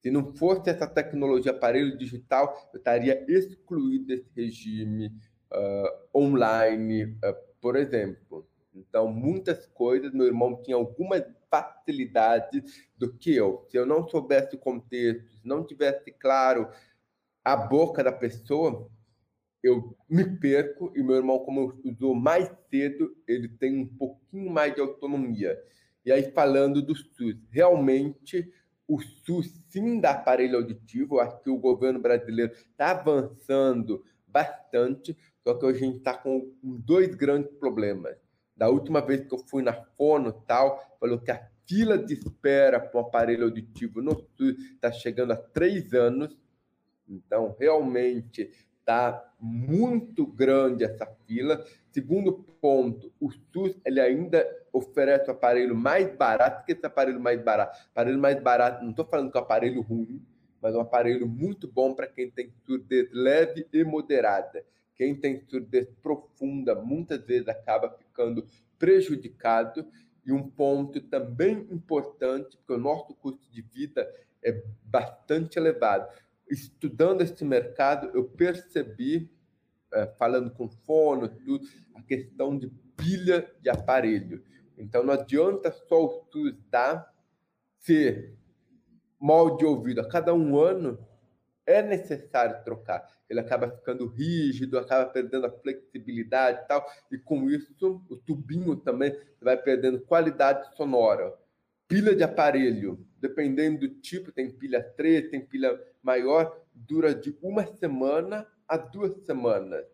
Se 0.01 0.12
não 0.12 0.36
fosse 0.36 0.69
essa 0.69 0.86
tecnologia, 0.86 1.51
aparelho 1.51 1.98
digital, 1.98 2.69
eu 2.72 2.77
estaria 2.77 3.25
excluído 3.27 4.05
desse 4.05 4.29
regime 4.36 5.07
uh, 5.51 6.17
online, 6.17 7.05
uh, 7.05 7.36
por 7.60 7.75
exemplo. 7.75 8.48
Então, 8.77 9.07
muitas 9.07 9.65
coisas, 9.67 10.13
meu 10.13 10.25
irmão 10.25 10.62
tinha 10.62 10.75
alguma 10.75 11.24
facilidade 11.50 12.63
do 12.98 13.13
que 13.13 13.36
eu. 13.36 13.65
Se 13.69 13.77
eu 13.77 13.86
não 13.86 14.07
soubesse 14.07 14.55
o 14.55 14.60
contexto, 14.60 15.29
se 15.29 15.48
não 15.48 15.65
tivesse 15.65 16.12
claro 16.12 16.69
a 17.43 17.55
boca 17.55 18.03
da 18.03 18.12
pessoa, 18.12 18.89
eu 19.63 19.96
me 20.10 20.38
perco 20.39 20.91
e 20.96 21.01
meu 21.01 21.15
irmão, 21.15 21.39
como 21.39 21.79
usou 21.84 22.13
mais 22.13 22.51
cedo, 22.69 23.15
ele 23.27 23.48
tem 23.48 23.77
um 23.77 23.88
pouquinho 23.88 24.51
mais 24.51 24.74
de 24.74 24.81
autonomia. 24.81 25.57
E 26.05 26.12
aí, 26.12 26.31
falando 26.31 26.81
do 26.81 26.96
SUS, 26.96 27.36
realmente 27.50 28.51
o 28.88 29.01
SUS 29.01 29.51
sim 29.69 30.00
dá 30.00 30.12
aparelho 30.12 30.57
auditivo, 30.57 31.19
acho 31.19 31.41
que 31.41 31.50
o 31.50 31.57
governo 31.57 32.00
brasileiro 32.00 32.53
está 32.53 32.91
avançando 32.91 34.03
bastante, 34.25 35.17
só 35.43 35.53
que 35.53 35.65
hoje 35.65 35.84
a 35.84 35.88
gente 35.88 35.98
está 35.98 36.13
com 36.13 36.53
dois 36.62 37.13
grandes 37.15 37.51
problemas. 37.55 38.17
Da 38.57 38.69
última 38.69 38.99
vez 38.99 39.23
que 39.23 39.33
eu 39.33 39.39
fui 39.47 39.61
na 39.61 39.73
Fono 39.73 40.33
tal, 40.33 40.97
falou 40.99 41.19
que 41.19 41.29
a 41.29 41.47
fila 41.67 41.95
de 41.95 42.15
espera 42.15 42.79
para 42.79 42.99
um 42.99 43.03
aparelho 43.03 43.43
auditivo 43.43 44.01
no 44.01 44.15
SUS 44.35 44.57
está 44.73 44.91
chegando 44.91 45.31
a 45.31 45.37
três 45.37 45.93
anos. 45.93 46.35
Então, 47.07 47.55
realmente 47.59 48.49
está 48.79 49.31
muito 49.39 50.25
grande 50.25 50.83
essa 50.83 51.05
fila. 51.27 51.63
Segundo 51.91 52.33
ponto, 52.33 53.13
o 53.19 53.29
SUS 53.31 53.77
ele 53.85 53.99
ainda 53.99 54.43
oferece 54.73 55.29
o 55.29 55.33
aparelho 55.33 55.75
mais 55.75 56.15
barato. 56.15 56.65
que 56.65 56.71
esse 56.71 56.85
aparelho 56.85 57.19
mais 57.19 57.39
barato? 57.43 57.77
Aparelho 57.91 58.17
mais 58.17 58.41
barato, 58.41 58.83
não 58.83 58.91
estou 58.91 59.05
falando 59.05 59.31
que 59.31 59.37
é 59.37 59.41
um 59.41 59.43
aparelho 59.43 59.81
ruim, 59.81 60.25
mas 60.59 60.75
um 60.75 60.81
aparelho 60.81 61.27
muito 61.27 61.67
bom 61.67 61.93
para 61.93 62.07
quem 62.07 62.31
tem 62.31 62.51
surdez 62.65 63.09
leve 63.11 63.67
e 63.71 63.83
moderada. 63.83 64.65
Quem 64.98 65.16
tem 65.16 65.46
surdez 65.48 65.88
profunda 66.01 66.74
muitas 66.75 67.24
vezes 67.24 67.48
acaba 67.48 67.89
ficando 67.92 68.46
prejudicado. 68.80 69.86
E 70.25 70.32
um 70.32 70.50
ponto 70.50 71.00
também 71.00 71.68
importante, 71.72 72.58
porque 72.58 72.74
o 72.74 72.77
nosso 72.77 73.13
custo 73.16 73.50
de 73.50 73.62
vida 73.62 74.06
é 74.44 74.63
bastante 74.84 75.58
elevado. 75.58 76.12
Estudando 76.50 77.22
este 77.22 77.46
mercado, 77.46 78.10
eu 78.13 78.25
percebi, 78.25 79.30
é, 79.94 80.06
falando 80.18 80.51
com 80.51 80.68
fono, 80.70 81.30
tudo, 81.30 81.66
a 81.96 82.01
questão 82.01 82.58
de 82.58 82.68
pilha 82.98 83.50
de 83.62 83.70
aparelho. 83.70 84.44
Então, 84.77 85.04
não 85.04 85.13
adianta 85.13 85.72
só 85.72 86.06
o 86.06 86.25
SUS 86.30 86.56
dar 86.70 87.13
ser 87.80 88.38
mal 89.20 89.56
de 89.56 89.66
ouvido 89.66 90.01
a 90.01 90.08
cada 90.08 90.34
um 90.34 90.58
ano, 90.58 91.00
é 91.67 91.83
necessário 91.83 92.63
trocar 92.63 93.05
ele 93.29 93.39
acaba 93.39 93.69
ficando 93.69 94.07
rígido, 94.07 94.77
acaba 94.77 95.05
perdendo 95.09 95.45
a 95.45 95.51
flexibilidade 95.51 96.62
e 96.62 96.67
tal, 96.67 96.86
e 97.12 97.17
com 97.17 97.50
isso 97.50 97.75
o 98.09 98.15
tubinho 98.15 98.75
também 98.75 99.15
vai 99.41 99.57
perdendo 99.57 100.01
qualidade 100.01 100.75
sonora. 100.75 101.33
Pilha 101.88 102.15
de 102.15 102.24
aparelho, 102.24 103.05
dependendo 103.19 103.88
do 103.88 103.95
tipo, 103.95 104.31
tem 104.31 104.50
pilha 104.50 104.81
3, 104.81 105.29
tem 105.29 105.45
pilha 105.45 105.79
maior, 106.01 106.57
dura 106.74 107.13
de 107.13 107.38
uma 107.41 107.65
semana 107.65 108.45
a 108.67 108.77
duas 108.77 109.13
semanas. 109.25 109.86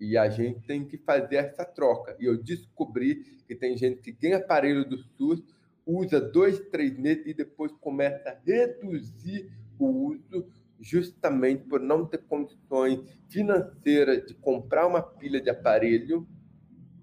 E 0.00 0.16
a 0.16 0.28
gente 0.28 0.66
tem 0.66 0.84
que 0.84 0.98
fazer 0.98 1.36
essa 1.36 1.64
troca. 1.64 2.16
E 2.18 2.24
eu 2.24 2.42
descobri 2.42 3.16
que 3.46 3.54
tem 3.54 3.76
gente 3.76 4.00
que 4.00 4.12
tem 4.12 4.32
aparelho 4.32 4.84
do 4.84 4.98
SUS, 4.98 5.42
usa 5.86 6.20
dois, 6.20 6.58
três 6.70 6.98
meses 6.98 7.26
e 7.26 7.34
depois 7.34 7.70
começa 7.72 8.30
a 8.30 8.38
reduzir 8.44 9.52
o 9.78 9.86
uso 9.86 10.50
justamente 10.80 11.64
por 11.64 11.80
não 11.80 12.04
ter 12.06 12.18
condições 12.18 13.00
financeiras 13.28 14.26
de 14.26 14.34
comprar 14.34 14.86
uma 14.86 15.02
pilha 15.02 15.40
de 15.40 15.50
aparelho, 15.50 16.26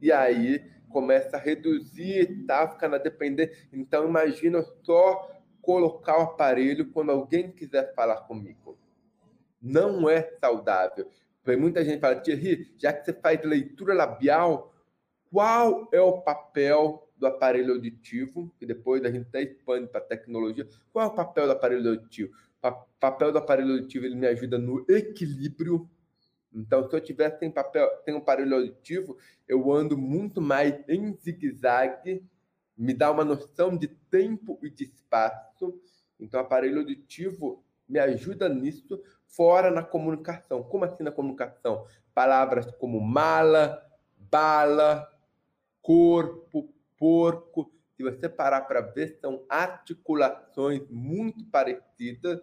e 0.02 0.12
aí 0.12 0.64
começa 0.90 1.38
a 1.38 1.40
reduzir 1.40 2.30
e 2.30 2.44
tá, 2.46 2.68
fica 2.70 2.88
na 2.88 2.98
dependência. 2.98 3.56
Então, 3.72 4.08
imagina 4.08 4.62
só 4.84 5.32
colocar 5.62 6.18
o 6.18 6.24
aparelho 6.24 6.92
quando 6.92 7.12
alguém 7.12 7.52
quiser 7.52 7.94
falar 7.94 8.22
comigo. 8.22 8.78
Não 9.62 10.10
é 10.10 10.22
saudável. 10.40 11.08
Porque 11.44 11.60
muita 11.60 11.84
gente 11.84 12.00
fala, 12.00 12.16
Thierry, 12.16 12.74
já 12.78 12.92
que 12.94 13.06
você 13.06 13.14
faz 13.14 13.44
leitura 13.44 13.94
labial, 13.94 14.74
qual 15.32 15.88
é 15.92 16.02
o 16.02 16.22
papel 16.22 17.08
do 17.18 17.26
aparelho 17.26 17.74
auditivo? 17.74 18.54
E 18.60 18.66
depois 18.66 19.04
a 19.04 19.12
gente 19.12 19.28
até 19.28 19.44
expande 19.44 19.88
para 19.88 20.02
tecnologia. 20.02 20.68
Qual 20.92 21.06
é 21.06 21.08
o 21.08 21.16
papel 21.16 21.46
do 21.46 21.54
aparelho 21.54 21.90
auditivo? 21.90 22.34
Papel 23.00 23.32
do 23.32 23.38
aparelho 23.38 23.74
auditivo 23.74 24.06
ele 24.06 24.16
me 24.16 24.28
ajuda 24.28 24.58
no 24.58 24.86
equilíbrio. 24.88 25.90
Então, 26.54 26.88
se 26.88 26.96
eu 26.96 27.02
tiver 27.02 27.38
sem 27.40 27.50
papel, 27.50 27.90
tem 28.06 28.14
um 28.14 28.20
aparelho 28.20 28.56
auditivo, 28.56 29.18
eu 29.48 29.72
ando 29.72 29.98
muito 29.98 30.42
mais 30.42 30.76
em 30.88 31.14
zigue-zague, 31.14 32.24
me 32.78 32.94
dá 32.94 33.10
uma 33.10 33.24
noção 33.24 33.76
de 33.78 33.88
tempo 33.88 34.60
e 34.62 34.70
de 34.70 34.84
espaço. 34.84 35.80
Então, 36.20 36.40
o 36.40 36.44
aparelho 36.44 36.80
auditivo 36.80 37.64
me 37.88 38.00
ajuda 38.00 38.48
nisso, 38.48 39.02
fora 39.26 39.72
na 39.72 39.84
comunicação. 39.84 40.64
Como 40.64 40.86
assim 40.86 41.04
na 41.04 41.12
comunicação? 41.12 41.86
Palavras 42.14 42.70
como 42.72 43.00
mala, 43.00 43.82
bala, 44.30 45.10
corpo, 45.82 46.74
porco, 46.98 47.72
se 48.02 48.20
você 48.20 48.30
parar 48.30 48.62
para 48.62 48.82
ver, 48.82 49.18
são 49.22 49.44
articulações 49.48 50.82
muito 50.90 51.46
parecidas, 51.46 52.40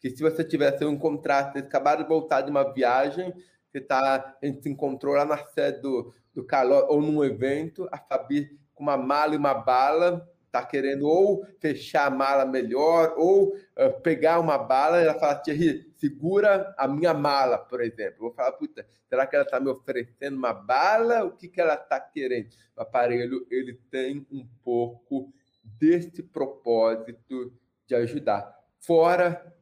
que 0.00 0.10
se 0.10 0.22
você 0.22 0.44
tivesse 0.44 0.84
um 0.84 0.98
contraste, 0.98 1.58
acabado 1.58 2.02
de 2.02 2.08
voltar 2.08 2.42
de 2.42 2.50
uma 2.50 2.72
viagem, 2.72 3.32
você 3.70 3.80
tá, 3.80 4.36
a 4.42 4.46
gente 4.46 4.62
se 4.62 4.68
encontrou 4.68 5.14
lá 5.14 5.24
na 5.24 5.38
sede 5.38 5.80
do, 5.80 6.12
do 6.34 6.44
Calor, 6.44 6.86
ou 6.88 7.00
num 7.00 7.24
evento, 7.24 7.88
a 7.90 7.98
Fabi 7.98 8.58
com 8.74 8.82
uma 8.82 8.96
mala 8.96 9.34
e 9.34 9.38
uma 9.38 9.54
bala, 9.54 10.28
está 10.46 10.64
querendo 10.64 11.06
ou 11.06 11.46
fechar 11.60 12.06
a 12.06 12.10
mala 12.10 12.44
melhor, 12.44 13.14
ou 13.16 13.54
uh, 13.54 14.00
pegar 14.02 14.38
uma 14.38 14.58
bala, 14.58 15.00
ela 15.00 15.14
fala, 15.14 15.36
Thierry, 15.36 15.91
segura 16.02 16.74
a 16.76 16.88
minha 16.88 17.14
mala, 17.14 17.56
por 17.58 17.80
exemplo. 17.80 18.22
Vou 18.22 18.32
falar, 18.32 18.50
puta, 18.52 18.84
será 19.08 19.24
que 19.24 19.36
ela 19.36 19.44
está 19.44 19.60
me 19.60 19.68
oferecendo 19.68 20.36
uma 20.36 20.52
bala? 20.52 21.22
O 21.22 21.36
que, 21.36 21.46
que 21.46 21.60
ela 21.60 21.74
está 21.74 22.00
querendo? 22.00 22.48
O 22.76 22.82
aparelho, 22.82 23.46
ele 23.48 23.74
tem 23.88 24.26
um 24.32 24.44
pouco 24.64 25.32
desse 25.62 26.20
propósito 26.24 27.52
de 27.86 27.94
ajudar. 27.94 28.52
Fora 28.80 29.54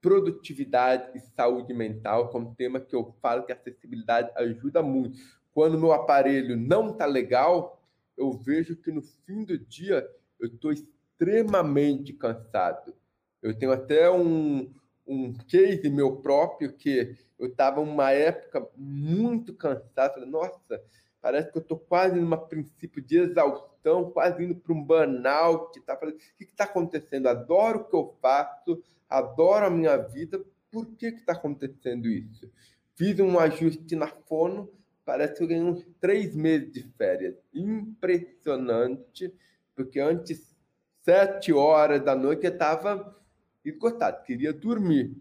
produtividade 0.00 1.16
e 1.16 1.20
saúde 1.20 1.72
mental, 1.72 2.28
que 2.28 2.36
é 2.36 2.54
tema 2.56 2.80
que 2.80 2.94
eu 2.94 3.14
falo 3.22 3.44
que 3.44 3.52
a 3.52 3.54
acessibilidade 3.54 4.30
ajuda 4.36 4.82
muito. 4.82 5.18
Quando 5.52 5.78
meu 5.78 5.92
aparelho 5.92 6.56
não 6.56 6.90
está 6.90 7.06
legal, 7.06 7.80
eu 8.18 8.32
vejo 8.32 8.76
que 8.76 8.90
no 8.90 9.00
fim 9.00 9.44
do 9.44 9.56
dia 9.56 10.06
eu 10.40 10.48
estou 10.48 10.72
extremamente 10.72 12.12
cansado. 12.12 12.94
Eu 13.40 13.56
tenho 13.56 13.72
até 13.72 14.10
um, 14.10 14.74
um 15.06 15.32
case 15.32 15.88
meu 15.90 16.16
próprio 16.16 16.72
que 16.72 17.16
eu 17.38 17.48
estava 17.48 17.80
uma 17.80 18.10
época 18.10 18.66
muito 18.76 19.54
cansado. 19.54 20.14
Falei, 20.14 20.28
Nossa, 20.28 20.82
parece 21.20 21.50
que 21.50 21.58
eu 21.58 21.62
estou 21.62 21.78
quase 21.78 22.18
num 22.18 22.36
princípio 22.36 23.02
de 23.02 23.18
exaustão, 23.18 24.10
quase 24.10 24.44
indo 24.44 24.54
para 24.54 24.72
um 24.72 24.82
burnout. 24.82 25.80
Tá? 25.82 25.96
Falei, 25.96 26.14
o 26.14 26.18
que 26.18 26.44
está 26.44 26.64
acontecendo? 26.64 27.28
Adoro 27.28 27.80
o 27.80 27.84
que 27.84 27.96
eu 27.96 28.16
faço, 28.20 28.82
adoro 29.08 29.66
a 29.66 29.70
minha 29.70 29.96
vida. 29.96 30.42
Por 30.70 30.86
que 30.96 31.06
está 31.06 31.32
acontecendo 31.32 32.08
isso? 32.08 32.50
Fiz 32.96 33.18
um 33.20 33.38
ajuste 33.38 33.94
na 33.94 34.08
fono, 34.08 34.70
parece 35.04 35.34
que 35.34 35.42
eu 35.42 35.48
ganhei 35.48 35.64
uns 35.64 35.84
três 36.00 36.34
meses 36.34 36.72
de 36.72 36.82
férias. 36.96 37.34
Impressionante 37.52 39.32
porque 39.74 40.00
antes, 40.00 40.54
sete 41.02 41.52
horas 41.52 42.02
da 42.02 42.14
noite, 42.14 42.46
eu 42.46 42.52
estava 42.52 43.16
esgotado, 43.64 44.22
queria 44.24 44.52
dormir. 44.52 45.16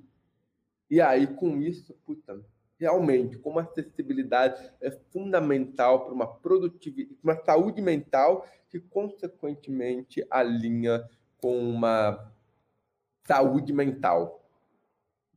E 0.89 1.01
aí, 1.01 1.27
com 1.27 1.57
isso, 1.57 1.93
puta, 2.05 2.43
realmente, 2.79 3.37
como 3.37 3.59
a 3.59 3.63
acessibilidade 3.63 4.61
é 4.81 4.91
fundamental 5.11 6.05
para 6.05 6.13
uma 6.13 6.27
produtividade, 6.27 7.17
uma 7.23 7.35
saúde 7.43 7.81
mental 7.81 8.45
que, 8.69 8.79
consequentemente, 8.79 10.25
alinha 10.29 11.07
com 11.37 11.57
uma 11.57 12.31
saúde 13.25 13.71
mental. 13.71 14.43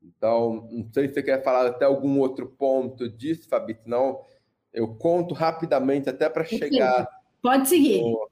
Então, 0.03 0.69
não 0.71 0.89
sei 0.93 1.09
se 1.09 1.15
você 1.15 1.23
quer 1.23 1.43
falar 1.43 1.67
até 1.67 1.85
algum 1.85 2.19
outro 2.21 2.49
ponto 2.49 3.09
disso, 3.09 3.49
Fabi, 3.49 3.77
senão 3.83 4.25
eu 4.73 4.95
conto 4.95 5.35
rapidamente 5.35 6.09
até 6.09 6.29
para 6.29 6.45
chegar. 6.45 7.09
Pode 7.43 7.69
seguir. 7.69 8.03
No, 8.03 8.29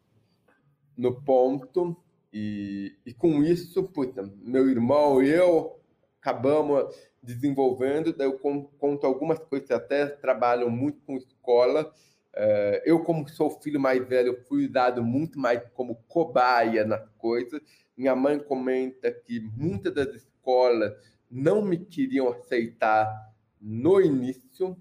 no 0.97 1.23
ponto. 1.23 1.97
E, 2.37 2.99
e 3.07 3.15
com 3.15 3.45
isso, 3.45 3.85
puta, 3.85 4.29
meu 4.43 4.69
irmão 4.69 5.23
e 5.23 5.31
eu 5.31 5.81
acabamos 6.21 6.93
desenvolvendo. 7.23 8.13
Daí 8.13 8.27
eu 8.27 8.41
conto 8.41 9.07
algumas 9.07 9.39
coisas, 9.39 9.71
até 9.71 10.07
trabalham 10.07 10.69
muito 10.69 11.01
com 11.03 11.17
escola. 11.17 11.95
É, 12.35 12.83
eu, 12.85 13.05
como 13.05 13.29
sou 13.29 13.51
filho 13.61 13.79
mais 13.79 14.05
velho, 14.05 14.43
fui 14.49 14.67
usado 14.67 15.01
muito 15.01 15.39
mais 15.39 15.63
como 15.75 15.95
cobaia 16.09 16.85
nas 16.85 17.09
coisas. 17.19 17.61
Minha 17.97 18.17
mãe 18.17 18.41
comenta 18.41 19.13
que 19.13 19.39
muitas 19.39 19.95
das 19.95 20.13
escolas 20.17 20.93
não 21.31 21.63
me 21.63 21.79
queriam 21.79 22.29
aceitar 22.33 23.33
no 23.61 24.01
início. 24.01 24.77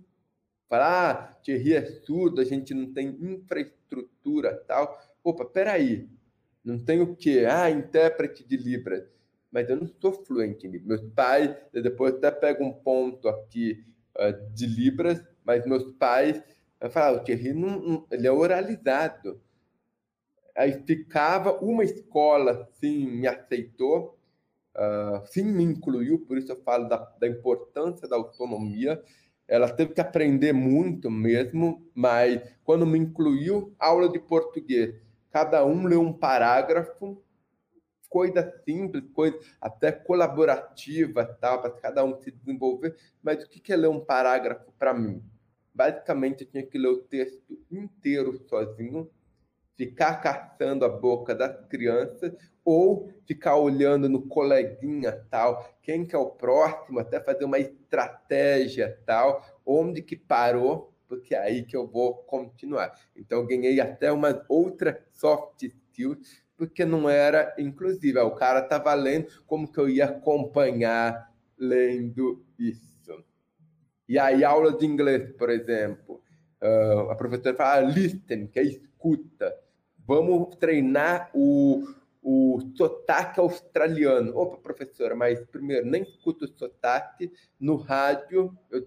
Falar, 0.67 1.11
ah, 1.11 1.33
Thierry 1.43 1.73
é 1.73 1.85
surdo, 1.85 2.41
a 2.41 2.43
gente 2.43 2.73
não 2.73 2.91
tem 2.91 3.09
infraestrutura 3.21 4.55
tal 4.67 4.97
opa, 5.23 5.45
peraí, 5.45 6.09
não 6.63 6.79
tenho 6.79 7.03
o 7.03 7.15
quê? 7.15 7.45
Ah, 7.49 7.69
intérprete 7.69 8.47
de 8.47 8.55
Libras. 8.55 9.03
Mas 9.51 9.69
eu 9.69 9.75
não 9.75 9.87
sou 9.99 10.13
fluente 10.13 10.65
em 10.65 10.71
Libras. 10.71 11.01
Meus 11.01 11.13
pais, 11.13 11.55
depois 11.73 12.15
até 12.15 12.31
pego 12.31 12.63
um 12.63 12.73
ponto 12.73 13.27
aqui 13.27 13.83
uh, 14.17 14.53
de 14.53 14.65
Libras, 14.65 15.21
mas 15.43 15.65
meus 15.65 15.91
pais 15.93 16.41
falaram, 16.89 17.17
ah, 17.17 17.21
o 17.21 17.23
Thierry 17.23 17.53
não, 17.53 17.79
não, 17.79 18.07
ele 18.11 18.27
é 18.27 18.31
oralizado. 18.31 19.41
Aí 20.55 20.83
ficava 20.85 21.53
uma 21.59 21.83
escola, 21.83 22.69
sim, 22.73 23.07
me 23.07 23.27
aceitou, 23.27 24.17
uh, 24.75 25.25
sim, 25.27 25.43
me 25.43 25.63
incluiu, 25.63 26.19
por 26.19 26.37
isso 26.37 26.51
eu 26.51 26.61
falo 26.61 26.87
da, 26.87 26.97
da 27.19 27.27
importância 27.27 28.07
da 28.07 28.15
autonomia. 28.15 29.01
Ela 29.47 29.69
teve 29.69 29.93
que 29.93 30.01
aprender 30.01 30.53
muito 30.53 31.11
mesmo, 31.11 31.85
mas 31.93 32.41
quando 32.63 32.85
me 32.85 32.97
incluiu, 32.97 33.73
aula 33.79 34.07
de 34.09 34.19
português 34.19 34.95
cada 35.33 35.65
um 35.65 35.87
lê 35.87 35.95
um 35.95 36.13
parágrafo, 36.13 37.19
coisa 38.07 38.53
simples, 38.63 39.03
coisa 39.11 39.39
até 39.59 39.91
colaborativa, 39.91 41.25
tal, 41.25 41.59
para 41.59 41.71
cada 41.71 42.05
um 42.05 42.21
se 42.21 42.29
desenvolver. 42.29 42.95
Mas 43.23 43.43
o 43.43 43.49
que 43.49 43.73
é 43.73 43.75
ler 43.75 43.89
um 43.89 43.99
parágrafo 43.99 44.71
para 44.77 44.93
mim? 44.93 45.23
Basicamente, 45.73 46.43
eu 46.43 46.51
tinha 46.51 46.63
que 46.63 46.77
ler 46.77 46.89
o 46.89 47.01
texto 47.01 47.59
inteiro 47.71 48.37
sozinho, 48.47 49.09
ficar 49.75 50.21
caçando 50.21 50.85
a 50.85 50.89
boca 50.89 51.33
das 51.33 51.65
crianças 51.65 52.31
ou 52.63 53.11
ficar 53.25 53.55
olhando 53.55 54.07
no 54.07 54.27
coleguinha 54.27 55.25
tal, 55.31 55.67
quem 55.81 56.05
que 56.05 56.15
é 56.15 56.19
o 56.19 56.29
próximo, 56.29 56.99
até 56.99 57.19
fazer 57.19 57.43
uma 57.43 57.57
estratégia 57.57 59.01
tal, 59.03 59.43
onde 59.65 60.03
que 60.03 60.15
parou, 60.15 60.92
porque 61.13 61.35
é 61.35 61.39
aí 61.39 61.63
que 61.63 61.77
eu 61.77 61.87
vou 61.87 62.15
continuar. 62.15 62.91
Então, 63.15 63.39
eu 63.39 63.45
ganhei 63.45 63.79
até 63.79 64.11
uma 64.11 64.43
outra 64.49 65.05
soft 65.11 65.61
skills, 65.61 66.41
porque 66.57 66.83
não 66.83 67.07
era 67.07 67.53
inclusive. 67.59 68.17
O 68.19 68.31
cara 68.31 68.61
estava 68.61 68.93
lendo, 68.95 69.27
como 69.45 69.71
que 69.71 69.79
eu 69.79 69.87
ia 69.87 70.05
acompanhar 70.05 71.31
lendo 71.57 72.43
isso? 72.57 73.23
E 74.09 74.17
aí, 74.17 74.43
aula 74.43 74.75
de 74.75 74.85
inglês, 74.85 75.31
por 75.37 75.49
exemplo, 75.49 76.21
uh, 76.61 77.11
a 77.11 77.15
professora 77.15 77.55
fala 77.55 77.75
ah, 77.75 77.81
listen, 77.81 78.47
que 78.47 78.59
é 78.59 78.63
escuta. 78.63 79.55
Vamos 80.05 80.55
treinar 80.55 81.29
o, 81.33 81.87
o 82.21 82.59
sotaque 82.75 83.39
australiano. 83.39 84.35
Opa, 84.35 84.57
professora, 84.57 85.15
mas 85.15 85.39
primeiro, 85.45 85.85
nem 85.85 86.01
escuto 86.01 86.45
o 86.45 86.47
sotaque. 86.47 87.31
No 87.59 87.75
rádio, 87.75 88.57
eu 88.71 88.81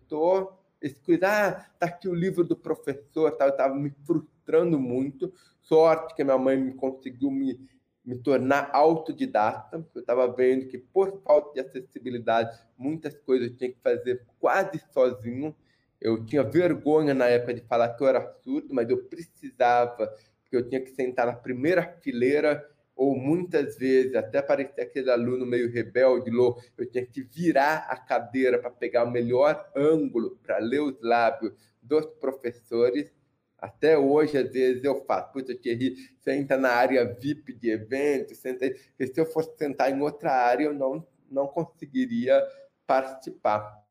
escutando, 0.81 1.25
ah, 1.25 1.67
tá 1.79 1.87
aqui 1.87 2.09
o 2.09 2.15
livro 2.15 2.45
do 2.45 2.57
professor, 2.57 3.31
tá, 3.33 3.47
eu 3.47 3.51
estava 3.51 3.75
me 3.75 3.91
frustrando 4.05 4.79
muito. 4.79 5.33
Sorte 5.61 6.15
que 6.15 6.23
minha 6.23 6.39
mãe 6.39 6.57
me 6.57 6.75
conseguiu 6.75 7.31
me 7.31 7.59
me 8.07 8.17
tornar 8.17 8.71
autodidata. 8.73 9.85
Eu 9.93 10.01
estava 10.01 10.33
vendo 10.33 10.69
que, 10.69 10.79
por 10.79 11.21
falta 11.23 11.55
de 11.55 11.61
acessibilidade, 11.61 12.57
muitas 12.79 13.19
coisas 13.19 13.49
eu 13.49 13.57
tinha 13.57 13.73
que 13.73 13.81
fazer 13.83 14.25
quase 14.39 14.81
sozinho. 14.93 15.55
Eu 16.01 16.25
tinha 16.25 16.45
vergonha 16.45 17.13
na 17.13 17.27
época 17.27 17.55
de 17.55 17.63
falar 17.63 17.89
que 17.95 18.05
eu 18.05 18.07
era 18.07 18.25
surdo, 18.45 18.73
mas 18.73 18.89
eu 18.89 19.03
precisava, 19.05 20.07
porque 20.41 20.57
eu 20.57 20.69
tinha 20.69 20.81
que 20.81 20.91
sentar 20.91 21.27
na 21.27 21.33
primeira 21.33 21.83
fileira, 22.01 22.71
ou 22.97 23.15
muitas 23.15 23.77
vezes, 23.77 24.15
até 24.15 24.41
parecia 24.41 24.83
aquele 24.83 25.11
aluno 25.11 25.45
meio 25.45 25.71
rebelde, 25.71 26.31
louco, 26.31 26.63
eu 26.79 26.91
tinha 26.91 27.05
que 27.05 27.23
virar 27.23 27.87
a 27.91 27.97
cadeira 27.97 28.59
para 28.59 28.71
pegar 28.71 29.05
o 29.05 29.11
melhor 29.11 29.71
ângulo 29.77 30.39
para 30.43 30.57
ler 30.59 30.81
os 30.81 30.99
lábios 31.03 31.53
dos 31.83 32.07
professores. 32.07 33.13
Até 33.59 33.99
hoje, 33.99 34.39
às 34.39 34.51
vezes, 34.51 34.83
eu 34.83 35.05
faço, 35.05 35.31
puta, 35.31 35.55
Thierry, 35.55 35.95
senta 36.21 36.57
na 36.57 36.71
área 36.71 37.05
VIP 37.05 37.53
de 37.53 37.71
eventos, 37.71 38.39
senta 38.39 38.67
porque 38.69 39.07
se 39.07 39.21
eu 39.21 39.27
fosse 39.27 39.55
sentar 39.59 39.91
em 39.93 40.01
outra 40.01 40.33
área, 40.33 40.65
eu 40.65 40.75
não, 40.75 41.07
não 41.31 41.47
conseguiria 41.47 42.43
participar. 42.87 43.85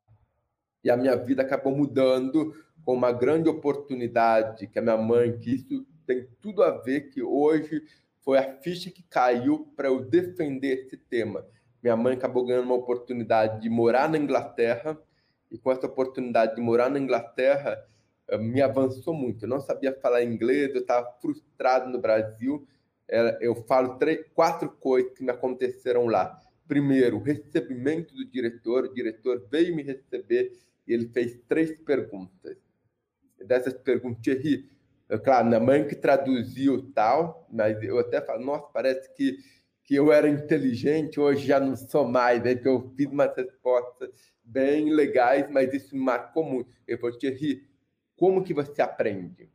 E 0.84 0.90
a 0.90 0.98
minha 0.98 1.16
vida 1.16 1.44
acabou 1.44 1.76
mudando 1.76 2.56
com 2.84 2.94
uma 2.94 3.12
grande 3.12 3.50
oportunidade 3.50 4.68
que 4.68 4.80
a 4.80 4.82
minha 4.82 4.98
mãe, 4.98 5.38
que 5.38 5.56
isso 5.56 5.86
tem 6.06 6.28
tudo 6.42 6.64
a 6.64 6.72
ver, 6.72 7.10
que 7.10 7.22
hoje 7.22 7.84
foi 8.26 8.40
a 8.40 8.58
ficha 8.60 8.90
que 8.90 9.04
caiu 9.04 9.72
para 9.78 9.88
eu 9.88 10.04
defender 10.04 10.86
esse 10.86 10.98
tema. 10.98 11.46
Minha 11.82 11.96
mãe 11.96 12.16
acabou 12.16 12.44
ganhando 12.44 12.66
uma 12.66 12.76
oportunidade 12.76 13.62
de 13.62 13.70
morar 13.70 14.10
na 14.10 14.18
Inglaterra, 14.18 15.00
e 15.52 15.58
com 15.60 15.72
essa 15.72 15.86
oportunidade 15.86 16.56
de 16.56 16.62
morar 16.62 16.90
na 16.90 16.98
Inglaterra, 16.98 17.78
eh, 18.28 18.38
me 18.40 18.60
avançou 18.64 19.14
muito. 19.14 19.46
Eu 19.46 19.50
não 19.50 19.62
sabia 19.62 19.94
falar 20.02 20.24
inglês, 20.24 20.74
eu 20.74 20.82
estava 20.82 21.08
frustrado 21.22 21.88
no 21.92 22.00
Brasil. 22.00 22.68
Eu 23.40 23.54
falo 23.68 24.00
três, 24.00 24.26
quatro 24.34 24.68
coisas 24.68 25.14
que 25.14 25.24
me 25.24 25.30
aconteceram 25.30 26.08
lá. 26.08 26.40
Primeiro, 26.68 27.18
o 27.18 27.22
recebimento 27.22 28.16
do 28.16 28.26
diretor. 28.26 28.86
O 28.86 28.94
diretor 28.96 29.48
veio 29.52 29.76
me 29.76 29.84
receber 29.84 30.52
e 30.88 30.94
ele 30.94 31.08
fez 31.10 31.38
três 31.48 31.78
perguntas. 31.82 32.58
Dessas 33.46 33.76
perguntas, 33.76 34.24
Thierry, 34.24 34.68
eu, 35.08 35.20
claro, 35.20 35.48
minha 35.48 35.60
mãe 35.60 35.88
que 35.88 35.96
traduziu 35.96 36.92
tal, 36.92 37.48
mas 37.52 37.82
eu 37.84 38.00
até 38.00 38.22
falo, 38.22 38.44
nossa, 38.44 38.68
parece 38.74 39.14
que, 39.14 39.38
que 39.84 39.96
eu 39.96 40.12
era 40.12 40.28
inteligente, 40.28 41.20
hoje 41.20 41.46
já 41.46 41.60
não 41.60 41.76
sou 41.76 42.08
mais, 42.08 42.44
né? 42.44 42.56
que 42.56 42.68
eu 42.68 42.92
fiz 42.96 43.06
umas 43.08 43.36
respostas 43.36 44.10
bem 44.44 44.92
legais, 44.92 45.50
mas 45.50 45.74
isso 45.74 45.96
me 45.96 46.02
marcou 46.02 46.44
muito. 46.44 46.72
Eu 46.88 46.98
falei, 46.98 47.18
Thierry, 47.18 47.68
como 48.16 48.44
que 48.44 48.54
você 48.54 48.82
aprende? 48.82 49.50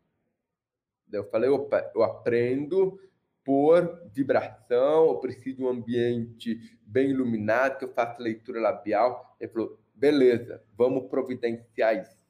Eu 1.12 1.24
falei, 1.24 1.50
opa, 1.50 1.90
eu 1.94 2.02
aprendo 2.04 3.00
por 3.42 4.08
vibração, 4.12 5.06
eu 5.06 5.18
preciso 5.18 5.56
de 5.56 5.64
um 5.64 5.68
ambiente 5.68 6.78
bem 6.82 7.10
iluminado, 7.10 7.78
que 7.78 7.84
eu 7.84 7.92
faço 7.92 8.22
leitura 8.22 8.60
labial. 8.60 9.36
Ele 9.40 9.50
falou, 9.50 9.80
beleza, 9.92 10.62
vamos 10.76 11.08
providenciar 11.08 11.96
isso. 11.96 12.20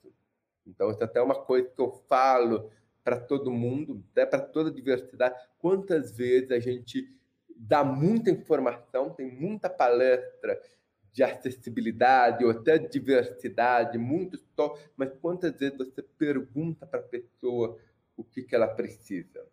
Então, 0.67 0.91
isso 0.91 1.03
é 1.03 1.05
até 1.05 1.21
uma 1.21 1.35
coisa 1.35 1.69
que 1.69 1.81
eu 1.81 1.91
falo 2.09 2.71
para 3.03 3.19
todo 3.19 3.51
mundo, 3.51 4.05
até 4.13 4.27
para 4.27 4.41
toda 4.41 4.71
a 4.71 4.73
diversidade. 4.73 5.35
Quantas 5.59 6.17
vezes 6.17 6.51
a 6.51 6.59
gente 6.59 7.09
dá 7.57 7.85
muita 7.85 8.31
informação, 8.31 9.11
tem 9.11 9.31
muita 9.31 9.69
palestra 9.69 10.61
de 11.13 11.23
acessibilidade 11.23 12.45
ou 12.45 12.51
até 12.51 12.79
diversidade, 12.79 13.99
muito 13.99 14.39
só, 14.55 14.79
mas 14.97 15.13
quantas 15.21 15.59
vezes 15.59 15.77
você 15.77 16.03
pergunta 16.03 16.87
para 16.87 17.01
a 17.01 17.05
pessoa 17.05 17.77
o 18.17 18.23
que, 18.23 18.43
que 18.43 18.55
ela 18.55 18.69
precisa? 18.69 19.45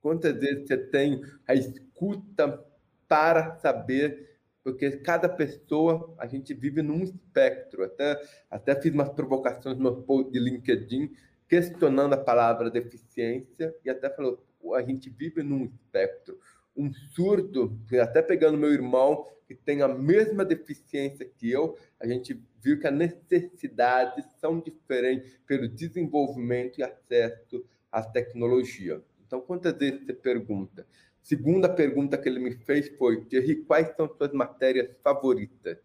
Quantas 0.00 0.38
vezes 0.38 0.68
você 0.68 0.76
tem 0.76 1.22
a 1.46 1.54
escuta 1.54 2.64
para 3.08 3.56
saber, 3.56 4.38
porque 4.62 4.90
cada 4.98 5.28
pessoa, 5.28 6.14
a 6.18 6.26
gente 6.26 6.54
vive 6.54 6.82
num 6.82 7.02
espectro. 7.02 7.84
Até, 7.84 8.20
até 8.50 8.80
fiz 8.80 8.92
umas 8.92 9.10
provocações 9.10 9.78
no 9.78 10.02
post 10.02 10.32
de 10.32 10.38
LinkedIn, 10.38 11.10
questionando 11.54 12.14
a 12.14 12.16
palavra 12.16 12.68
deficiência, 12.68 13.72
e 13.84 13.88
até 13.88 14.10
falou, 14.10 14.44
a 14.74 14.82
gente 14.82 15.08
vive 15.08 15.40
num 15.40 15.64
espectro 15.64 16.36
um 16.76 16.92
surdo, 16.92 17.78
até 18.02 18.20
pegando 18.20 18.58
meu 18.58 18.72
irmão, 18.72 19.24
que 19.46 19.54
tem 19.54 19.80
a 19.80 19.86
mesma 19.86 20.44
deficiência 20.44 21.24
que 21.24 21.48
eu, 21.48 21.78
a 22.00 22.08
gente 22.08 22.42
viu 22.60 22.80
que 22.80 22.88
as 22.88 22.92
necessidades 22.92 24.24
são 24.40 24.58
diferentes 24.58 25.38
pelo 25.46 25.68
desenvolvimento 25.68 26.80
e 26.80 26.82
acesso 26.82 27.64
à 27.92 28.02
tecnologia. 28.02 29.00
Então, 29.24 29.40
quantas 29.40 29.74
vezes 29.74 30.04
você 30.04 30.12
pergunta? 30.12 30.84
Segunda 31.22 31.68
pergunta 31.68 32.18
que 32.18 32.28
ele 32.28 32.40
me 32.40 32.50
fez 32.50 32.88
foi: 32.96 33.24
Thierry, 33.26 33.62
quais 33.64 33.94
são 33.94 34.08
suas 34.08 34.32
matérias 34.32 34.90
favoritas? 35.04 35.78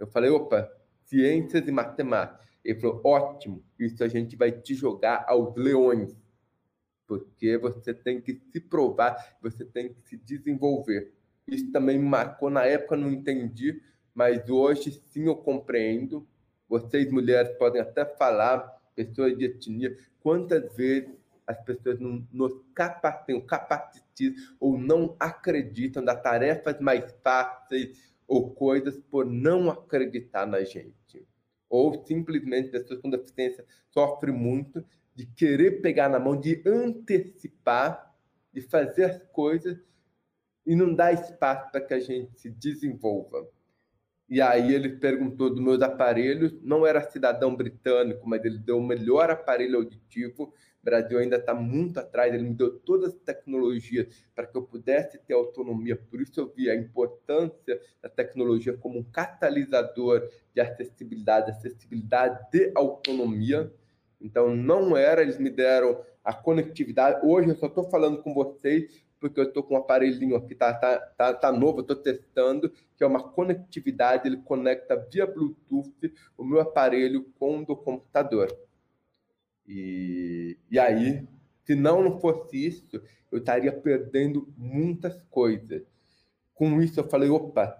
Eu 0.00 0.08
falei: 0.08 0.30
opa, 0.30 0.68
ciências 1.04 1.68
e 1.68 1.70
matemática. 1.70 2.45
Ele 2.68 2.80
falou: 2.80 3.00
ótimo, 3.04 3.64
isso 3.78 4.02
a 4.02 4.08
gente 4.08 4.36
vai 4.36 4.52
te 4.52 4.74
jogar 4.74 5.24
aos 5.28 5.54
leões 5.56 6.16
porque 7.06 7.56
você 7.56 7.94
tem 7.94 8.20
que 8.20 8.40
se 8.50 8.60
provar, 8.60 9.36
você 9.40 9.64
tem 9.64 9.92
que 9.92 10.00
se 10.08 10.16
desenvolver. 10.16 11.14
Isso 11.46 11.70
também 11.70 11.98
me 11.98 12.04
marcou 12.04 12.50
na 12.50 12.64
época, 12.64 12.96
não 12.96 13.10
entendi, 13.10 13.80
mas 14.14 14.48
hoje 14.48 14.90
sim 14.90 15.26
eu 15.26 15.36
compreendo. 15.36 16.26
Vocês, 16.68 17.10
mulheres, 17.10 17.56
podem 17.56 17.80
até 17.80 18.04
falar, 18.04 18.58
pessoas 18.94 19.38
de 19.38 19.44
etnia, 19.44 19.96
quantas 20.20 20.74
vezes 20.74 21.14
as 21.46 21.60
pessoas 21.62 22.00
não 22.00 22.26
nos 22.32 22.52
capacitam, 22.74 23.40
capacitismo 23.42 24.56
ou 24.58 24.76
não 24.76 25.14
acreditam 25.20 26.04
das 26.04 26.20
tarefas 26.20 26.80
mais 26.80 27.12
fáceis 27.22 28.12
ou 28.26 28.50
coisas 28.50 28.98
por 28.98 29.24
não 29.24 29.70
acreditar 29.70 30.44
na 30.44 30.64
gente. 30.64 31.24
Ou 31.68 32.04
simplesmente 32.06 32.70
pessoas 32.70 33.00
com 33.00 33.10
deficiência 33.10 33.64
sofrem 33.90 34.34
muito 34.34 34.84
de 35.14 35.26
querer 35.26 35.80
pegar 35.80 36.08
na 36.08 36.18
mão, 36.18 36.38
de 36.38 36.62
antecipar, 36.66 38.14
de 38.52 38.60
fazer 38.60 39.04
as 39.04 39.22
coisas 39.32 39.78
e 40.66 40.74
não 40.74 40.94
dar 40.94 41.12
espaço 41.12 41.70
para 41.70 41.80
que 41.80 41.94
a 41.94 42.00
gente 42.00 42.38
se 42.38 42.50
desenvolva. 42.50 43.48
E 44.28 44.40
aí 44.40 44.74
ele 44.74 44.88
perguntou 44.88 45.50
dos 45.50 45.60
meus 45.60 45.80
aparelhos, 45.80 46.52
não 46.62 46.84
era 46.84 47.08
cidadão 47.08 47.54
britânico, 47.54 48.28
mas 48.28 48.44
ele 48.44 48.58
deu 48.58 48.78
o 48.78 48.84
melhor 48.84 49.30
aparelho 49.30 49.76
auditivo. 49.78 50.52
Brasil 50.86 51.18
ainda 51.18 51.34
está 51.34 51.52
muito 51.52 51.98
atrás, 51.98 52.32
ele 52.32 52.44
me 52.44 52.54
deu 52.54 52.78
todas 52.78 53.12
as 53.12 53.18
tecnologias 53.18 54.06
para 54.36 54.46
que 54.46 54.56
eu 54.56 54.62
pudesse 54.62 55.18
ter 55.18 55.34
autonomia. 55.34 55.96
Por 55.96 56.20
isso 56.20 56.38
eu 56.38 56.52
vi 56.54 56.70
a 56.70 56.76
importância 56.76 57.80
da 58.00 58.08
tecnologia 58.08 58.76
como 58.76 59.00
um 59.00 59.02
catalisador 59.02 60.30
de 60.54 60.60
acessibilidade, 60.60 61.50
acessibilidade 61.50 62.38
de 62.52 62.70
autonomia. 62.76 63.72
Então, 64.20 64.54
não 64.54 64.96
era, 64.96 65.22
eles 65.22 65.38
me 65.38 65.50
deram 65.50 66.00
a 66.22 66.32
conectividade. 66.32 67.26
Hoje 67.26 67.48
eu 67.48 67.56
só 67.56 67.66
estou 67.66 67.90
falando 67.90 68.22
com 68.22 68.32
vocês 68.32 69.04
porque 69.18 69.40
eu 69.40 69.44
estou 69.44 69.64
com 69.64 69.74
um 69.74 69.78
aparelhinho 69.78 70.36
aqui, 70.36 70.54
tá, 70.54 70.72
tá, 70.72 70.98
tá, 70.98 71.34
tá 71.34 71.50
novo, 71.50 71.78
eu 71.78 71.82
estou 71.82 71.96
testando, 71.96 72.70
que 72.96 73.02
é 73.02 73.06
uma 73.06 73.30
conectividade, 73.30 74.28
ele 74.28 74.36
conecta 74.36 74.94
via 75.10 75.26
Bluetooth 75.26 76.14
o 76.36 76.44
meu 76.44 76.60
aparelho 76.60 77.24
com 77.40 77.58
o 77.58 77.64
do 77.64 77.74
computador. 77.74 78.65
E, 79.68 80.56
e 80.70 80.78
aí 80.78 81.26
Se 81.64 81.74
não, 81.74 82.20
fosse 82.20 82.66
isso, 82.66 83.02
eu 83.30 83.38
estaria 83.38 83.72
perdendo 83.72 84.52
muitas 84.56 85.20
coisas. 85.30 85.82
Com 86.54 86.80
isso, 86.80 87.00
eu 87.00 87.08
falei: 87.08 87.28
opa, 87.28 87.76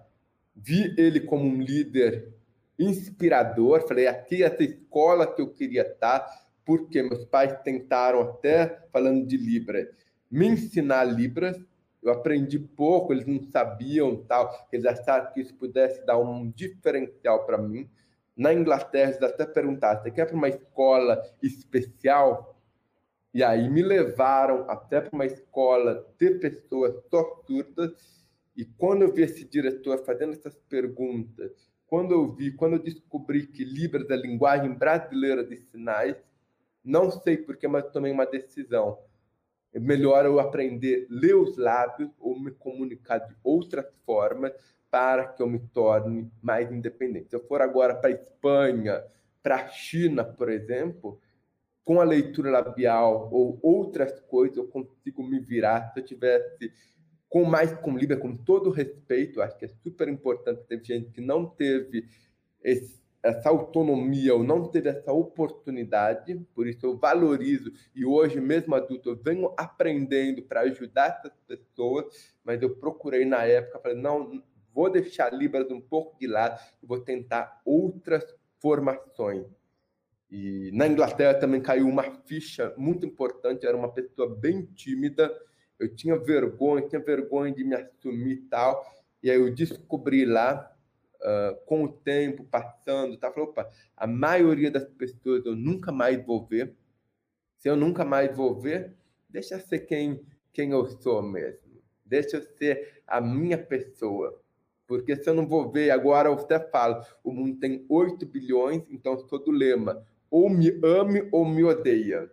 vi 0.55 0.93
ele 0.97 1.21
como 1.21 1.45
um 1.45 1.61
líder 1.61 2.33
inspirador. 2.77 3.87
Falei: 3.87 4.07
aqui 4.07 4.43
é 4.43 4.47
essa 4.47 4.63
escola 4.63 5.25
que 5.33 5.41
eu 5.41 5.49
queria 5.53 5.83
estar, 5.83 6.27
porque 6.65 7.01
meus 7.01 7.25
pais 7.25 7.55
tentaram 7.63 8.21
até, 8.21 8.81
falando 8.91 9.25
de 9.25 9.37
Libras, 9.37 9.87
me 10.29 10.47
ensinar 10.47 11.05
Libras. 11.05 11.57
Eu 12.03 12.11
aprendi 12.11 12.59
pouco, 12.59 13.11
eles 13.11 13.25
não 13.25 13.41
sabiam 13.51 14.23
tal, 14.25 14.67
eles 14.71 14.85
acharam 14.85 15.31
que 15.33 15.41
isso 15.41 15.53
pudesse 15.55 16.05
dar 16.05 16.17
um 16.19 16.49
diferencial 16.51 17.45
para 17.45 17.57
mim. 17.57 17.89
Na 18.37 18.53
Inglaterra, 18.53 19.09
eles 19.09 19.23
até 19.23 19.47
perguntaram: 19.47 19.99
você 19.99 20.11
quer 20.11 20.27
para 20.27 20.35
uma 20.35 20.47
escola 20.47 21.23
especial? 21.41 22.55
E 23.33 23.43
aí 23.43 23.67
me 23.67 23.81
levaram 23.81 24.69
até 24.69 25.01
para 25.01 25.13
uma 25.13 25.25
escola 25.25 26.07
de 26.19 26.31
pessoas 26.35 26.95
torturas. 27.09 27.91
E 28.55 28.63
quando 28.63 29.01
eu 29.01 29.11
vi 29.11 29.23
esse 29.23 29.43
diretor 29.43 30.03
fazendo 30.05 30.33
essas 30.33 30.55
perguntas, 30.69 31.51
quando 31.87 32.13
eu 32.13 32.31
vi, 32.31 32.51
quando 32.51 32.73
eu 32.73 32.79
descobri 32.79 33.47
que 33.47 33.63
Libras 33.63 34.09
é 34.09 34.13
a 34.13 34.17
linguagem 34.17 34.73
brasileira 34.73 35.43
de 35.43 35.57
sinais, 35.57 36.15
não 36.83 37.09
sei 37.11 37.37
porquê, 37.37 37.67
mas 37.67 37.91
tomei 37.91 38.11
uma 38.11 38.25
decisão. 38.25 38.99
É 39.73 39.79
melhor 39.79 40.25
eu 40.25 40.39
aprender 40.39 41.05
ler 41.09 41.35
os 41.35 41.57
lábios 41.57 42.09
ou 42.19 42.39
me 42.39 42.51
comunicar 42.51 43.19
de 43.19 43.35
outras 43.43 43.85
formas 44.05 44.53
para 44.97 45.27
que 45.27 45.43
eu 45.43 45.47
me 45.47 45.59
torne 45.59 46.31
mais 46.41 46.71
independente. 46.71 47.29
Se 47.29 47.35
eu 47.35 47.47
for 47.47 47.61
agora 47.61 47.93
para 47.93 48.09
Espanha, 48.09 49.03
para 49.43 49.57
a 49.57 49.67
China, 49.67 50.23
por 50.23 50.49
exemplo, 50.49 51.21
com 51.85 52.01
a 52.01 52.03
leitura 52.03 52.49
labial 52.49 53.29
ou 53.31 53.59
outras 53.61 54.19
coisas, 54.21 54.57
eu 54.57 54.67
consigo 54.67 55.21
me 55.21 55.39
virar. 55.39 55.93
Se 55.93 55.99
eu 55.99 56.03
tivesse 56.03 56.73
com 57.29 57.43
mais 57.43 57.71
com 57.73 57.95
Libra, 57.95 58.17
com 58.17 58.35
todo 58.35 58.71
respeito, 58.71 59.39
acho 59.39 59.55
que 59.55 59.65
é 59.65 59.67
super 59.67 60.07
importante. 60.07 60.65
Teve 60.67 60.83
gente 60.83 61.11
que 61.11 61.21
não 61.21 61.45
teve 61.45 62.09
esse, 62.63 62.99
essa 63.21 63.49
autonomia 63.49 64.33
ou 64.33 64.43
não 64.43 64.67
teve 64.67 64.89
essa 64.89 65.11
oportunidade, 65.11 66.43
por 66.55 66.65
isso 66.65 66.83
eu 66.83 66.97
valorizo. 66.97 67.71
E 67.93 68.03
hoje, 68.03 68.41
mesmo 68.41 68.73
adulto, 68.73 69.11
eu 69.11 69.15
venho 69.15 69.53
aprendendo 69.57 70.41
para 70.41 70.61
ajudar 70.61 71.19
essas 71.19 71.37
pessoas, 71.41 72.33
mas 72.43 72.63
eu 72.63 72.75
procurei 72.77 73.25
na 73.25 73.43
época, 73.43 73.77
falei, 73.77 74.01
não, 74.01 74.41
vou 74.77 74.91
deixar 74.91 75.33
Libras 75.33 75.71
um 75.71 75.81
pouco 75.81 76.15
de 76.19 76.27
lado 76.27 76.63
e 76.83 76.85
vou 76.85 76.99
tentar 76.99 77.59
outras 77.65 78.23
formações. 78.59 79.47
E 80.29 80.69
na 80.71 80.87
Inglaterra 80.87 81.33
também 81.33 81.59
caiu 81.59 81.87
uma 81.87 82.03
ficha 82.27 82.71
muito 82.77 83.03
importante, 83.03 83.65
era 83.65 83.75
uma 83.75 83.91
pessoa 83.91 84.35
bem 84.35 84.67
tímida, 84.75 85.35
eu 85.79 85.95
tinha 85.95 86.15
vergonha, 86.15 86.87
tinha 86.87 87.01
vergonha 87.01 87.51
de 87.51 87.63
me 87.63 87.73
assumir 87.73 88.33
e 88.33 88.41
tal, 88.43 88.85
e 89.23 89.31
aí 89.31 89.37
eu 89.39 89.51
descobri 89.51 90.25
lá, 90.25 90.71
uh, 91.15 91.55
com 91.65 91.85
o 91.85 91.91
tempo 91.91 92.43
passando, 92.43 93.17
tá? 93.17 93.31
Falei, 93.31 93.49
opa, 93.49 93.67
a 93.95 94.05
maioria 94.05 94.69
das 94.69 94.85
pessoas 94.85 95.43
eu 95.43 95.55
nunca 95.55 95.91
mais 95.91 96.23
vou 96.23 96.45
ver, 96.45 96.75
se 97.57 97.67
eu 97.67 97.75
nunca 97.75 98.05
mais 98.05 98.35
vou 98.35 98.53
ver, 98.53 98.95
deixa 99.27 99.55
eu 99.55 99.59
ser 99.59 99.79
quem, 99.79 100.23
quem 100.53 100.69
eu 100.69 100.85
sou 100.85 101.23
mesmo, 101.23 101.81
deixa 102.05 102.37
eu 102.37 102.43
ser 102.43 103.01
a 103.07 103.19
minha 103.19 103.57
pessoa, 103.57 104.39
porque 104.87 105.15
se 105.15 105.29
eu 105.29 105.33
não 105.33 105.45
vou 105.45 105.69
ver, 105.69 105.91
agora 105.91 106.29
eu 106.29 106.33
até 106.33 106.59
falo, 106.59 107.03
o 107.23 107.31
mundo 107.31 107.59
tem 107.59 107.85
8 107.89 108.25
bilhões, 108.25 108.83
então 108.89 109.19
sou 109.27 109.37
do 109.37 109.51
lema, 109.51 110.01
ou 110.31 110.49
me 110.49 110.69
ame 110.83 111.27
ou 111.31 111.45
me 111.45 111.63
odeia. 111.63 112.31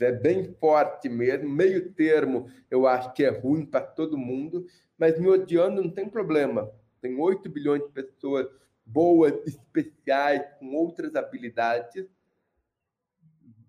É 0.00 0.10
bem 0.10 0.52
forte 0.58 1.08
mesmo, 1.08 1.48
meio 1.48 1.92
termo 1.92 2.50
eu 2.68 2.86
acho 2.88 3.12
que 3.12 3.22
é 3.22 3.28
ruim 3.28 3.64
para 3.64 3.82
todo 3.82 4.18
mundo, 4.18 4.66
mas 4.98 5.18
me 5.20 5.28
odiando 5.28 5.82
não 5.82 5.90
tem 5.90 6.08
problema. 6.08 6.72
Tem 7.00 7.20
8 7.20 7.48
bilhões 7.48 7.82
de 7.82 7.90
pessoas 7.90 8.48
boas, 8.84 9.34
especiais, 9.46 10.42
com 10.58 10.74
outras 10.74 11.14
habilidades. 11.14 12.06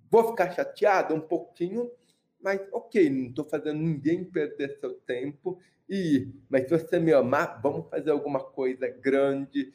Vou 0.10 0.30
ficar 0.30 0.52
chateado 0.52 1.14
um 1.14 1.22
pouquinho, 1.22 1.92
mas 2.44 2.62
ok, 2.72 3.10
não 3.10 3.30
estou 3.30 3.46
fazendo 3.46 3.80
ninguém 3.80 4.24
perder 4.24 4.78
seu 4.80 4.94
tempo. 4.94 5.58
E, 5.90 6.28
mas 6.50 6.64
se 6.64 6.70
você 6.70 7.00
me 7.00 7.14
amar, 7.14 7.62
vamos 7.62 7.90
fazer 7.90 8.12
alguma 8.12 8.40
coisa 8.40 8.88
grande 8.88 9.72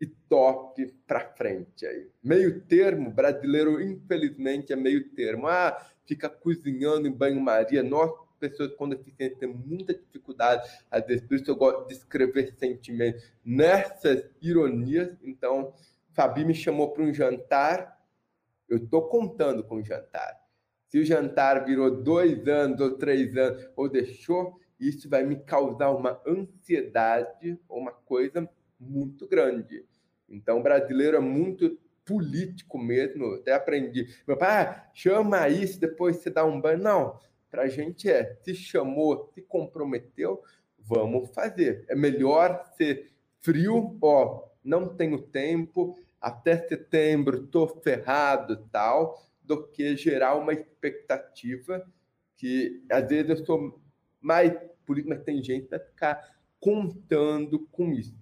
e 0.00 0.06
top 0.06 0.86
para 1.06 1.32
frente 1.34 1.86
aí. 1.86 2.10
Meio 2.22 2.60
termo, 2.62 3.10
brasileiro 3.10 3.80
infelizmente 3.80 4.72
é 4.72 4.76
meio 4.76 5.10
termo. 5.10 5.46
Ah, 5.46 5.76
fica 6.06 6.28
cozinhando 6.28 7.06
em 7.06 7.12
banho-maria. 7.12 7.82
Nós, 7.82 8.10
pessoas 8.38 8.74
com 8.74 8.88
deficiência, 8.88 9.38
temos 9.38 9.64
muita 9.64 9.94
dificuldade, 9.94 10.68
às 10.90 11.06
vezes, 11.06 11.26
por 11.26 11.34
isso 11.34 11.50
eu 11.50 11.56
gosto 11.56 11.86
de 11.86 11.94
escrever 11.94 12.54
sentimentos 12.58 13.22
nessas 13.44 14.28
ironias. 14.40 15.16
Então, 15.22 15.74
Fabi 16.12 16.44
me 16.44 16.54
chamou 16.54 16.92
para 16.92 17.02
um 17.02 17.12
jantar, 17.12 18.00
eu 18.68 18.78
estou 18.78 19.08
contando 19.08 19.64
com 19.64 19.76
o 19.76 19.84
jantar. 19.84 20.45
Se 20.88 20.98
o 20.98 21.04
jantar 21.04 21.64
virou 21.64 21.90
dois 21.90 22.46
anos 22.46 22.80
ou 22.80 22.92
três 22.92 23.36
anos, 23.36 23.68
ou 23.74 23.88
deixou, 23.88 24.58
isso 24.78 25.08
vai 25.08 25.24
me 25.24 25.36
causar 25.36 25.90
uma 25.90 26.20
ansiedade, 26.26 27.58
uma 27.68 27.92
coisa 27.92 28.48
muito 28.78 29.26
grande. 29.26 29.84
Então, 30.28 30.58
o 30.58 30.62
brasileiro 30.62 31.16
é 31.16 31.20
muito 31.20 31.78
político 32.04 32.78
mesmo. 32.78 33.34
até 33.34 33.52
aprendi. 33.52 34.06
Meu 34.26 34.36
pai, 34.36 34.48
ah, 34.48 34.90
chama 34.94 35.48
isso, 35.48 35.80
depois 35.80 36.16
você 36.16 36.30
dá 36.30 36.44
um 36.44 36.60
banho. 36.60 36.78
Não, 36.78 37.18
para 37.50 37.62
a 37.62 37.68
gente 37.68 38.08
é, 38.10 38.36
se 38.42 38.54
chamou, 38.54 39.30
se 39.34 39.42
comprometeu, 39.42 40.42
vamos 40.78 41.30
fazer. 41.30 41.84
É 41.88 41.94
melhor 41.94 42.64
ser 42.76 43.12
frio, 43.40 43.96
ó, 44.00 44.44
não 44.62 44.88
tenho 44.88 45.20
tempo, 45.20 45.96
até 46.20 46.56
setembro 46.66 47.46
tô 47.46 47.66
ferrado 47.68 48.56
tal, 48.70 49.22
do 49.46 49.66
que 49.68 49.96
gerar 49.96 50.34
uma 50.34 50.52
expectativa 50.52 51.86
que 52.36 52.82
às 52.90 53.08
vezes 53.08 53.30
eu 53.30 53.46
sou 53.46 53.80
mais 54.20 54.52
político, 54.84 55.10
mas 55.10 55.24
tem 55.24 55.42
gente 55.42 55.68
vai 55.68 55.78
ficar 55.78 56.36
contando 56.60 57.60
com 57.70 57.92
isso. 57.92 58.14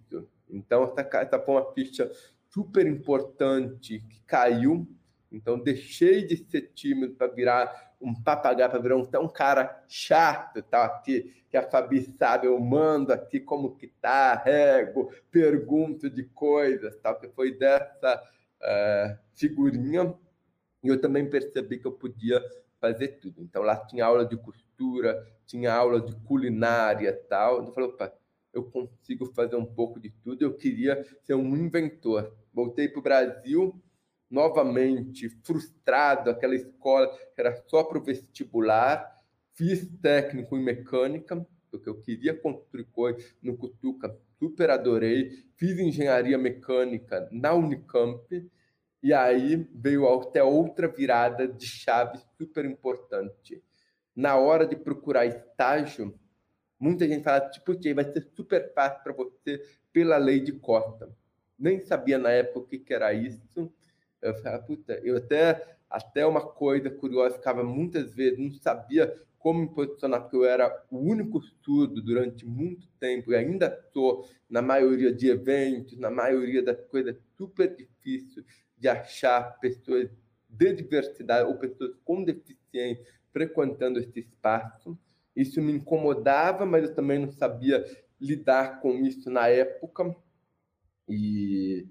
Então, 0.49 0.85
essa, 0.85 1.19
essa 1.19 1.39
foi 1.39 1.55
uma 1.55 1.73
ficha 1.73 2.11
super 2.51 2.87
importante 2.87 4.01
que 4.09 4.21
caiu. 4.27 4.87
Então, 5.33 5.59
deixei 5.59 6.25
de 6.25 6.37
ser 6.37 6.73
tímido 6.75 7.15
para 7.15 7.27
virar 7.27 7.95
um 8.01 8.15
papagaio, 8.15 8.71
para 8.71 8.79
virar 8.79 8.97
um, 8.97 9.09
um 9.21 9.29
cara 9.29 9.83
chato, 9.89 10.63
tá? 10.63 10.85
aqui, 10.85 11.35
que 11.49 11.57
a 11.57 11.63
Fabi 11.69 12.03
sabe, 12.19 12.47
eu 12.47 12.59
mando 12.61 13.13
aqui 13.13 13.41
como 13.41 13.75
que 13.75 13.89
tá, 13.89 14.35
rego, 14.35 15.11
pergunto 15.31 16.11
de 16.11 16.25
coisas, 16.25 16.97
tal, 16.97 17.19
que 17.19 17.29
foi 17.29 17.57
dessa 17.57 18.23
uh, 18.61 19.19
figurinha. 19.33 20.15
E 20.85 20.89
eu 20.89 21.01
também 21.01 21.29
percebi 21.29 21.79
que 21.79 21.87
eu 21.87 21.93
podia 21.93 22.41
fazer 22.79 23.19
tudo. 23.19 23.43
Então, 23.43 23.63
lá 23.63 23.75
tinha 23.87 24.05
aula 24.05 24.27
de 24.27 24.37
costura, 24.37 25.27
tinha 25.47 25.73
aula 25.73 25.99
de 25.99 26.15
culinária 26.17 27.11
tal. 27.29 27.57
Então, 27.57 27.69
eu 27.69 27.73
falei, 27.73 27.89
opa, 27.89 28.13
eu 28.53 28.65
consigo 28.65 29.27
fazer 29.35 29.57
um 29.57 29.65
pouco 29.65 29.99
de 29.99 30.11
tudo. 30.23 30.43
Eu 30.43 30.55
queria 30.55 31.03
ser 31.23 31.35
um 31.35 31.57
inventor. 31.57 32.37
Voltei 32.53 32.87
para 32.89 33.01
o 33.01 33.03
Brasil, 33.03 33.83
novamente 34.31 35.29
frustrado, 35.43 36.29
aquela 36.29 36.55
escola 36.55 37.09
que 37.09 37.41
era 37.41 37.57
só 37.67 37.83
para 37.83 37.99
o 37.99 38.05
vestibular. 38.05 39.11
Fiz 39.55 39.89
técnico 40.03 40.57
em 40.57 40.63
mecânica, 40.63 41.47
porque 41.71 41.89
eu 41.89 42.01
queria 42.01 42.35
construir 42.35 42.85
coisas 42.85 43.35
no 43.43 43.57
Cutuca, 43.57 44.15
super 44.39 44.69
adorei. 44.69 45.31
Fiz 45.57 45.79
engenharia 45.79 46.37
mecânica 46.37 47.29
na 47.33 47.55
Unicamp. 47.55 48.29
E 49.05 49.13
aí 49.13 49.69
veio 49.73 50.09
até 50.09 50.43
outra 50.43 50.89
virada 50.89 51.47
de 51.47 51.65
chave 51.67 52.19
super 52.37 52.65
importante. 52.65 53.63
Na 54.17 54.37
hora 54.37 54.67
de 54.67 54.75
procurar 54.75 55.27
estágio, 55.27 56.19
Muita 56.85 57.07
gente 57.07 57.23
fala, 57.23 57.49
tipo, 57.49 57.75
que 57.79 57.95
vai 57.95 58.05
ser 58.05 58.29
super 58.35 58.73
fácil 58.75 59.03
para 59.03 59.13
você 59.15 59.63
pela 59.91 60.19
lei 60.19 60.41
de 60.41 60.53
cota. 60.53 61.09
Nem 61.59 61.81
sabia 61.81 62.19
na 62.19 62.31
época 62.31 62.59
o 62.59 62.67
que, 62.67 62.79
que 62.79 62.93
era 62.93 63.13
isso. 63.15 63.73
Eu 64.21 64.35
falava, 64.35 64.63
puta, 64.65 65.01
eu 65.03 65.17
até, 65.17 65.79
até 65.89 66.27
uma 66.27 66.43
coisa 66.47 66.91
curiosa, 66.91 67.37
ficava 67.37 67.63
muitas 67.63 68.15
vezes, 68.15 68.39
não 68.39 68.51
sabia 68.51 69.17
como 69.39 69.61
me 69.61 69.69
posicionar, 69.69 70.23
porque 70.23 70.37
eu 70.37 70.45
era 70.45 70.85
o 70.91 70.99
único 70.99 71.41
surdo 71.63 72.03
durante 72.03 72.45
muito 72.47 72.87
tempo, 73.01 73.33
e 73.33 73.37
ainda 73.37 73.67
estou 73.67 74.29
na 74.49 74.61
maioria 74.61 75.13
de 75.13 75.29
eventos, 75.29 75.99
na 75.99 76.11
maioria 76.11 76.63
das 76.63 76.81
coisas, 76.85 77.17
super 77.37 77.75
difícil 77.75 78.45
de 78.77 78.89
achar 78.89 79.59
pessoas 79.61 80.11
de 80.49 80.73
diversidade 80.75 81.49
ou 81.49 81.57
pessoas 81.59 81.95
com 82.05 82.23
deficiência 82.25 83.05
frequentando 83.33 83.99
esse 83.99 84.21
espaço. 84.21 84.99
Isso 85.35 85.61
me 85.61 85.73
incomodava, 85.73 86.65
mas 86.65 86.85
eu 86.85 86.95
também 86.95 87.19
não 87.19 87.31
sabia 87.33 87.85
lidar 88.21 88.81
com 88.81 88.93
isso 89.05 89.31
na 89.31 89.49
época. 89.49 90.15
E, 91.09 91.87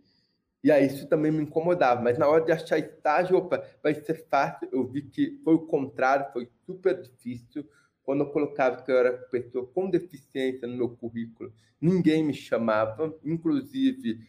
E 0.63 0.71
aí 0.71 0.87
isso 0.87 1.07
também 1.07 1.31
me 1.31 1.43
incomodava. 1.43 2.01
Mas 2.01 2.17
na 2.17 2.27
hora 2.27 2.45
de 2.45 2.51
achar 2.51 2.79
estágio, 2.79 3.37
opa, 3.37 3.63
vai 3.83 3.95
ser 3.95 4.27
fácil. 4.29 4.69
Eu 4.71 4.87
vi 4.87 5.03
que 5.03 5.39
foi 5.43 5.55
o 5.55 5.67
contrário, 5.67 6.31
foi 6.33 6.49
super 6.65 7.01
difícil. 7.01 7.67
Quando 8.03 8.21
eu 8.23 8.31
colocava 8.31 8.81
que 8.83 8.91
eu 8.91 8.97
era 8.97 9.13
pessoa 9.13 9.67
com 9.67 9.89
deficiência 9.89 10.67
no 10.67 10.77
meu 10.77 10.89
currículo, 10.97 11.53
ninguém 11.81 12.23
me 12.23 12.33
chamava. 12.33 13.17
Inclusive, 13.23 14.19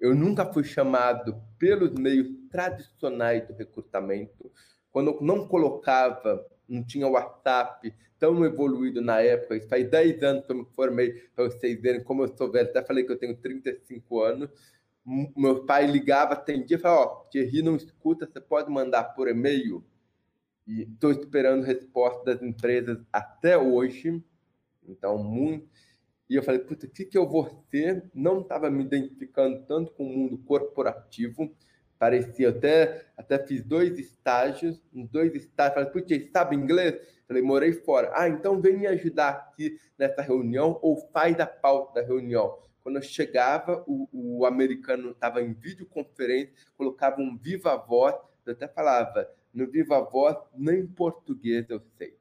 eu 0.00 0.14
nunca 0.14 0.44
fui 0.52 0.64
chamado 0.64 1.40
pelos 1.58 1.92
meios 1.94 2.28
tradicionais 2.50 3.46
do 3.46 3.54
recrutamento. 3.54 4.50
Quando 4.90 5.12
eu 5.12 5.18
não 5.22 5.46
colocava, 5.46 6.46
não 6.68 6.84
tinha 6.84 7.08
WhatsApp 7.08 7.94
tão 8.18 8.44
evoluído 8.44 9.00
na 9.00 9.20
época, 9.20 9.56
isso 9.56 9.68
faz 9.68 9.88
10 9.90 10.22
anos 10.22 10.46
que 10.46 10.52
eu 10.52 10.56
me 10.56 10.66
formei, 10.74 11.12
para 11.34 11.44
vocês 11.44 11.80
verem 11.80 12.02
como 12.02 12.22
eu 12.22 12.36
sou 12.36 12.50
velho, 12.50 12.68
até 12.68 12.82
falei 12.82 13.04
que 13.04 13.12
eu 13.12 13.18
tenho 13.18 13.36
35 13.36 14.22
anos. 14.22 14.50
Meu 15.36 15.64
pai 15.64 15.86
ligava, 15.86 16.32
atendia 16.32 16.76
e 16.76 16.80
falava: 16.80 17.02
Ó, 17.02 17.04
oh, 17.04 17.30
Thierry 17.30 17.62
não 17.62 17.76
escuta, 17.76 18.26
você 18.26 18.40
pode 18.40 18.70
mandar 18.70 19.04
por 19.14 19.28
e-mail? 19.28 19.84
E 20.66 20.82
estou 20.82 21.12
esperando 21.12 21.62
resposta 21.62 22.24
das 22.24 22.42
empresas 22.42 22.98
até 23.12 23.56
hoje. 23.56 24.20
Então, 24.88 25.16
muito 25.16 25.68
e 26.28 26.34
eu 26.34 26.42
falei, 26.42 26.60
puta, 26.60 26.86
o 26.86 26.90
que, 26.90 27.04
que 27.04 27.16
eu 27.16 27.26
vou 27.28 27.48
ser? 27.70 28.10
Não 28.12 28.40
estava 28.40 28.68
me 28.68 28.82
identificando 28.82 29.64
tanto 29.64 29.92
com 29.92 30.04
o 30.04 30.08
mundo 30.08 30.38
corporativo. 30.38 31.54
Parecia, 31.98 32.50
até, 32.50 33.06
até 33.16 33.38
fiz 33.38 33.62
dois 33.62 33.98
estágios, 33.98 34.82
dois 34.92 35.34
estágios, 35.34 35.74
falei, 35.74 35.90
putz, 35.90 36.30
sabe 36.32 36.56
inglês? 36.56 36.96
Falei, 37.28 37.42
morei 37.42 37.72
fora. 37.72 38.10
Ah, 38.14 38.28
então 38.28 38.60
vem 38.60 38.76
me 38.76 38.86
ajudar 38.88 39.28
aqui 39.30 39.78
nessa 39.96 40.20
reunião 40.20 40.78
ou 40.82 40.96
faz 41.12 41.38
a 41.38 41.46
pauta 41.46 42.00
da 42.00 42.06
reunião. 42.06 42.58
Quando 42.82 42.96
eu 42.96 43.02
chegava, 43.02 43.82
o, 43.86 44.08
o 44.12 44.46
americano 44.46 45.10
estava 45.10 45.40
em 45.40 45.52
videoconferência, 45.52 46.52
colocava 46.76 47.20
um 47.20 47.36
viva 47.36 47.76
voz, 47.76 48.14
eu 48.44 48.52
até 48.52 48.68
falava, 48.68 49.28
no 49.54 49.66
viva 49.66 50.00
voz, 50.00 50.36
nem 50.54 50.86
português 50.86 51.66
eu 51.70 51.80
sei. 51.96 52.16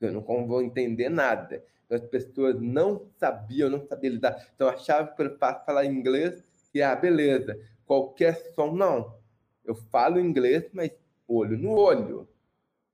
Eu 0.00 0.12
não 0.12 0.22
vou 0.22 0.62
entender 0.62 1.08
nada 1.08 1.62
as 1.90 2.00
pessoas 2.02 2.60
não 2.60 3.06
sabiam, 3.16 3.70
não 3.70 3.86
sabiam 3.86 4.14
lidar. 4.14 4.48
Então, 4.54 4.68
achava 4.68 5.08
que 5.08 5.22
era 5.22 5.36
fácil 5.36 5.64
falar 5.64 5.84
inglês 5.84 6.42
e, 6.72 6.82
ah, 6.82 6.96
beleza, 6.96 7.58
qualquer 7.86 8.34
som, 8.54 8.72
não. 8.72 9.16
Eu 9.64 9.74
falo 9.74 10.20
inglês, 10.20 10.68
mas 10.72 10.90
olho 11.28 11.56
no 11.56 11.72
olho. 11.72 12.28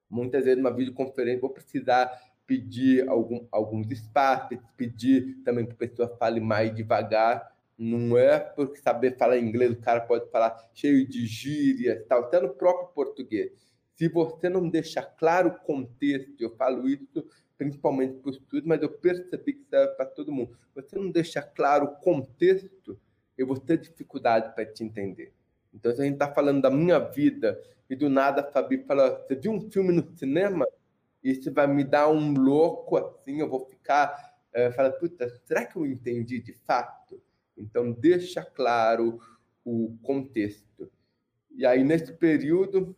Muitas 0.09 0.45
vezes, 0.45 0.59
numa 0.59 0.75
videoconferência, 0.75 1.41
vou 1.41 1.51
precisar 1.51 2.11
pedir 2.47 3.09
algum, 3.09 3.47
alguns 3.51 3.91
espaços, 3.91 4.59
pedir 4.77 5.37
também 5.45 5.65
que 5.65 5.73
a 5.73 5.77
pessoa 5.77 6.17
fale 6.17 6.41
mais 6.41 6.75
devagar. 6.75 7.49
Não 7.79 8.19
é 8.19 8.39
porque 8.39 8.79
saber 8.81 9.17
falar 9.17 9.39
inglês, 9.39 9.73
o 9.73 9.81
cara 9.81 10.01
pode 10.01 10.29
falar 10.31 10.69
cheio 10.75 11.09
de 11.09 11.27
gírias, 11.27 12.05
tal, 12.07 12.25
até 12.25 12.41
no 12.41 12.51
próprio 12.51 12.89
português. 12.89 13.53
Se 13.95 14.09
você 14.09 14.49
não 14.49 14.69
deixar 14.69 15.03
claro 15.03 15.51
o 15.51 15.59
contexto, 15.61 16.41
eu 16.41 16.51
falo 16.57 16.89
isso 16.89 17.25
principalmente 17.61 18.15
para 18.15 18.31
os 18.31 18.37
estudos, 18.39 18.67
mas 18.67 18.81
eu 18.81 18.89
percebi 18.89 19.53
que 19.53 19.65
serve 19.69 19.95
para 19.95 20.07
todo 20.07 20.33
mundo. 20.33 20.57
Você 20.75 20.99
não 20.99 21.11
deixa 21.11 21.43
claro 21.43 21.85
o 21.85 21.97
contexto, 21.97 22.99
eu 23.37 23.47
vou 23.47 23.59
ter 23.59 23.77
dificuldade 23.77 24.55
para 24.55 24.65
te 24.65 24.83
entender. 24.83 25.35
Então, 25.75 25.95
se 25.95 26.01
a 26.01 26.05
gente 26.05 26.15
está 26.15 26.33
falando 26.33 26.63
da 26.63 26.71
minha 26.71 26.99
vida 26.99 27.61
e 27.91 27.95
do 27.95 28.09
nada 28.09 28.41
a 28.41 28.51
Fabi 28.51 28.79
fala: 28.85 29.11
Você 29.11 29.35
viu 29.35 29.53
um 29.53 29.71
filme 29.71 29.93
no 29.93 30.11
cinema? 30.17 30.67
Isso 31.23 31.53
vai 31.53 31.67
me 31.67 31.85
dar 31.85 32.09
um 32.09 32.33
louco 32.33 32.97
assim, 32.97 33.41
eu 33.41 33.49
vou 33.49 33.67
ficar. 33.67 34.41
É, 34.55 34.73
fala, 34.73 34.91
puta, 34.91 35.29
será 35.45 35.67
que 35.67 35.77
eu 35.77 35.85
entendi 35.85 36.41
de 36.41 36.55
fato? 36.55 37.23
Então, 37.59 37.93
deixa 37.93 38.43
claro 38.43 39.21
o 39.63 39.99
contexto. 40.03 40.91
E 41.55 41.67
aí, 41.67 41.85
nesse 41.85 42.15
período, 42.15 42.97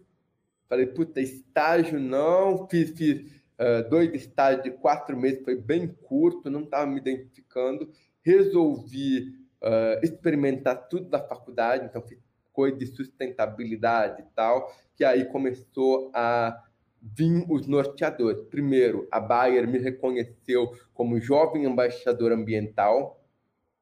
falei, 0.69 0.87
puta, 0.87 1.21
estágio 1.21 1.99
não, 1.99 2.69
fiz, 2.69 2.91
fiz 2.93 3.42
uh, 3.63 3.89
dois 3.89 4.13
estágios 4.13 4.65
de 4.65 4.71
quatro 4.73 5.17
meses, 5.17 5.45
foi 5.45 5.57
bem 5.57 5.87
curto, 5.87 6.51
não 6.51 6.65
estava 6.65 6.87
me 6.87 6.99
identificando. 6.99 7.89
Resolvi 8.23 9.29
uh, 9.63 10.03
experimentar 10.03 10.89
tudo 10.89 11.09
da 11.09 11.21
faculdade, 11.21 11.87
então 11.87 12.03
fiz 12.03 12.19
coisa 12.53 12.77
de 12.77 12.87
sustentabilidade 12.87 14.23
e 14.23 14.25
tal, 14.35 14.71
que 14.95 15.05
aí 15.05 15.25
começou 15.25 16.11
a 16.15 16.63
vir 17.01 17.45
os 17.51 17.67
norteadores. 17.67 18.43
Primeiro, 18.49 19.09
a 19.11 19.19
Bayer 19.19 19.67
me 19.67 19.79
reconheceu 19.79 20.73
como 20.93 21.19
jovem 21.21 21.65
embaixador 21.65 22.31
ambiental, 22.31 23.25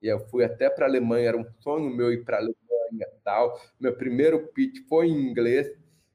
e 0.00 0.06
eu 0.06 0.20
fui 0.28 0.44
até 0.44 0.70
para 0.70 0.86
a 0.86 0.88
Alemanha, 0.88 1.28
era 1.28 1.36
um 1.36 1.44
sonho 1.58 1.94
meu 1.94 2.12
ir 2.12 2.24
para 2.24 2.36
a 2.36 2.40
Alemanha 2.40 2.56
e 2.92 3.22
tal. 3.22 3.60
Meu 3.78 3.94
primeiro 3.94 4.48
pitch 4.48 4.86
foi 4.88 5.08
em 5.08 5.30
inglês, 5.30 5.70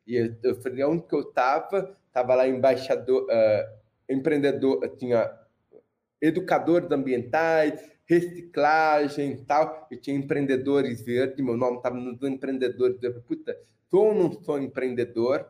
e 0.08 0.34
eu 0.42 0.56
falei, 0.62 0.84
onde 0.84 1.04
que 1.04 1.14
eu 1.14 1.22
estava? 1.22 1.96
Estava 2.16 2.34
lá 2.34 2.48
embaixador, 2.48 3.24
uh, 3.24 3.78
empreendedor, 4.10 4.88
tinha 4.98 5.30
educadores 6.22 6.90
ambientais, 6.90 7.92
reciclagem 8.06 9.34
e 9.34 9.38
tal, 9.44 9.86
e 9.92 9.98
tinha 9.98 10.16
empreendedores 10.16 11.02
verdes, 11.02 11.44
meu 11.44 11.58
nome 11.58 11.78
estava 11.78 11.98
nos 11.98 12.22
empreendedores, 12.24 12.96
eu 13.04 13.12
falei, 13.12 13.26
puta, 13.28 13.58
sou 13.90 14.08
ou 14.08 14.16
não 14.16 14.32
sou 14.32 14.58
empreendedor? 14.58 15.46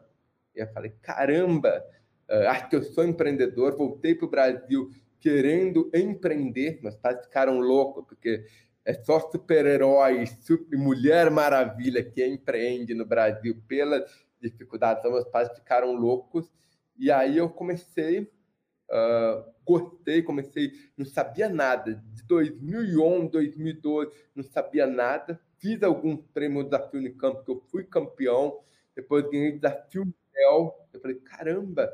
E 0.55 0.59
eu 0.59 0.67
falei, 0.69 0.91
caramba, 1.03 1.85
uh, 2.27 2.47
acho 2.47 2.67
que 2.67 2.75
eu 2.75 2.81
sou 2.81 3.05
empreendedor, 3.05 3.77
voltei 3.77 4.15
para 4.15 4.25
o 4.25 4.29
Brasil 4.29 4.89
querendo 5.19 5.91
empreender, 5.93 6.79
meus 6.81 6.95
pais 6.95 7.23
ficaram 7.25 7.59
loucos, 7.59 8.05
porque 8.07 8.43
é 8.83 8.93
só 8.93 9.19
super-herói, 9.19 10.25
super 10.41 10.77
mulher 10.77 11.29
maravilha 11.29 12.03
que 12.03 12.25
empreende 12.25 12.95
no 12.95 13.05
Brasil 13.05 13.55
pela 13.67 14.03
dificuldades. 14.51 14.99
Então, 14.99 15.11
meus 15.11 15.27
pais 15.27 15.49
ficaram 15.53 15.93
loucos. 15.93 16.51
E 16.97 17.11
aí 17.11 17.37
eu 17.37 17.49
comecei, 17.49 18.21
uh, 18.21 19.53
gostei, 19.65 20.21
comecei, 20.21 20.71
não 20.97 21.05
sabia 21.05 21.49
nada. 21.49 21.95
De 22.13 22.23
2011, 22.23 23.29
2012, 23.29 24.11
não 24.35 24.43
sabia 24.43 24.87
nada. 24.87 25.39
Fiz 25.57 25.81
alguns 25.83 26.25
prêmios 26.33 26.65
desafio 26.65 27.01
no 27.01 27.13
campo, 27.15 27.43
que 27.43 27.51
eu 27.51 27.59
fui 27.69 27.83
campeão. 27.83 28.59
Depois 28.95 29.29
ganhei 29.29 29.53
desafio 29.53 30.05
Nel. 30.33 30.87
Eu 30.93 30.99
falei, 30.99 31.17
caramba, 31.17 31.91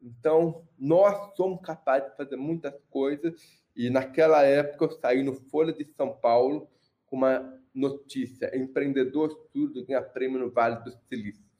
então 0.00 0.66
nós 0.78 1.34
somos 1.36 1.60
capazes 1.62 2.10
de 2.10 2.16
fazer 2.16 2.36
muitas 2.36 2.74
coisas. 2.90 3.62
E 3.74 3.88
naquela 3.88 4.42
época 4.42 4.84
eu 4.84 4.90
saí 4.90 5.22
no 5.22 5.34
Folha 5.34 5.72
de 5.72 5.84
São 5.96 6.14
Paulo 6.14 6.68
com 7.06 7.16
uma 7.16 7.60
notícia: 7.74 8.56
empreendedor 8.56 9.48
surdo 9.52 9.84
ganha 9.86 10.02
prêmio 10.02 10.38
no 10.38 10.50
Vale 10.50 10.82
do 10.82 10.92
Silício. 11.08 11.51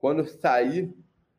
Quando 0.00 0.26
saí, 0.26 0.92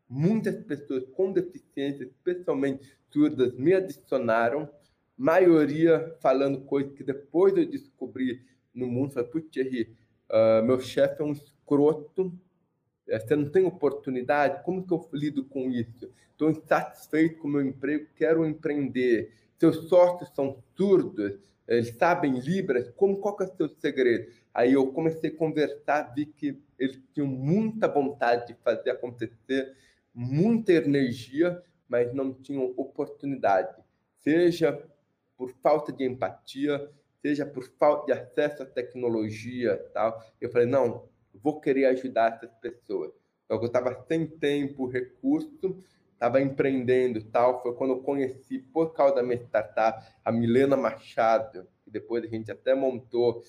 muitas 0.08 0.56
pessoas 0.63 1.04
com 1.15 1.34
deficiência, 1.34 2.04
especialmente 2.04 2.95
surdas, 3.12 3.54
me 3.54 3.74
adicionaram, 3.74 4.69
maioria 5.17 6.15
falando 6.21 6.62
coisas 6.62 6.93
que 6.93 7.04
depois 7.04 7.58
eu 7.58 7.65
descobri 7.65 8.41
no 8.74 8.88
mundo. 8.88 9.13
Falei, 9.13 9.30
putz, 9.30 9.58
uh, 9.58 10.63
meu 10.63 10.80
chefe 10.80 11.21
é 11.21 11.26
um 11.26 11.32
escroto, 11.32 12.34
eh, 13.08 13.19
você 13.19 13.36
não 13.36 13.50
tem 13.50 13.65
oportunidade, 13.65 14.63
como 14.63 14.86
que 14.86 14.93
eu 14.93 15.10
lido 15.12 15.43
com 15.45 15.69
isso? 15.69 16.10
Estou 16.32 16.50
insatisfeito 16.50 17.39
com 17.39 17.47
o 17.47 17.52
meu 17.52 17.62
emprego, 17.62 18.08
quero 18.15 18.45
empreender. 18.45 19.34
Seus 19.60 19.89
sócios 19.89 20.30
são 20.36 20.62
surdos, 20.76 21.34
eles 21.67 21.95
sabem 21.95 22.39
Libras, 22.39 22.89
como, 22.95 23.17
qual 23.17 23.36
que 23.36 23.43
é 23.43 23.45
o 23.47 23.56
seu 23.56 23.69
segredo? 23.69 24.32
Aí 24.54 24.74
eu 24.74 24.88
comecei 24.91 25.30
a 25.30 25.36
conversar, 25.36 26.13
vi 26.13 26.26
que 26.26 26.60
eles 26.81 26.99
tinham 27.13 27.27
muita 27.27 27.87
vontade 27.87 28.47
de 28.47 28.55
fazer 28.63 28.89
acontecer, 28.89 29.77
muita 30.11 30.73
energia, 30.73 31.61
mas 31.87 32.11
não 32.11 32.33
tinham 32.33 32.73
oportunidade, 32.75 33.81
seja 34.19 34.83
por 35.37 35.51
falta 35.61 35.93
de 35.93 36.03
empatia, 36.03 36.89
seja 37.21 37.45
por 37.45 37.63
falta 37.77 38.07
de 38.07 38.19
acesso 38.19 38.63
à 38.63 38.65
tecnologia, 38.65 39.77
tal. 39.93 40.19
Eu 40.39 40.49
falei 40.49 40.67
não, 40.67 41.07
vou 41.33 41.61
querer 41.61 41.85
ajudar 41.85 42.33
essas 42.33 42.53
pessoas. 42.55 43.11
Então, 43.45 43.57
eu 43.57 43.65
estava 43.65 44.03
sem 44.07 44.25
tempo, 44.25 44.87
recurso, 44.87 45.77
estava 46.13 46.41
empreendendo, 46.41 47.23
tal. 47.25 47.61
Foi 47.61 47.75
quando 47.75 47.91
eu 47.91 48.01
conheci 48.01 48.59
por 48.59 48.93
causa 48.93 49.15
da 49.15 49.23
minha 49.23 49.41
startup 49.43 50.03
a 50.23 50.31
Milena 50.31 50.77
Machado, 50.77 51.67
que 51.83 51.91
depois 51.91 52.23
a 52.23 52.27
gente 52.27 52.51
até 52.51 52.73
montou 52.73 53.43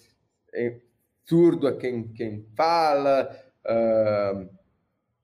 surdo 1.25 1.67
a 1.67 1.77
quem, 1.77 2.09
quem 2.09 2.47
fala, 2.55 3.31
uh, 3.65 4.49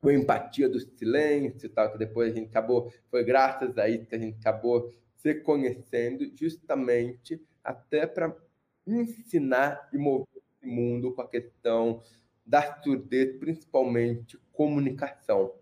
a 0.08 0.12
empatia 0.12 0.68
do 0.68 0.78
silêncio, 0.80 1.68
tal, 1.70 1.92
que 1.92 1.98
depois 1.98 2.32
a 2.32 2.34
gente 2.34 2.48
acabou, 2.48 2.92
foi 3.10 3.24
graças 3.24 3.76
a 3.78 3.88
isso 3.88 4.06
que 4.06 4.14
a 4.14 4.18
gente 4.18 4.38
acabou 4.38 4.92
se 5.16 5.34
conhecendo, 5.34 6.30
justamente 6.36 7.42
até 7.62 8.06
para 8.06 8.34
ensinar 8.86 9.88
e 9.92 9.98
mover 9.98 10.26
esse 10.36 10.66
mundo 10.66 11.12
com 11.12 11.22
a 11.22 11.28
questão 11.28 12.02
da 12.46 12.80
surdez, 12.82 13.36
principalmente 13.38 14.38
comunicação. 14.52 15.52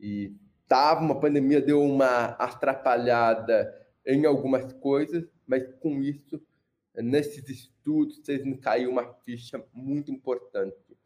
E 0.00 0.34
tava 0.66 1.02
uma 1.02 1.20
pandemia 1.20 1.60
deu 1.60 1.80
uma 1.82 2.30
atrapalhada 2.30 3.72
em 4.04 4.26
algumas 4.26 4.72
coisas, 4.72 5.24
mas 5.46 5.64
com 5.80 6.02
isso 6.02 6.42
nesses 6.94 7.71
estudos, 7.82 8.18
vocês 8.18 8.44
me 8.44 8.56
caiu 8.56 8.90
uma 8.90 9.12
ficha 9.24 9.62
muito 9.72 10.10
importante. 10.12 10.96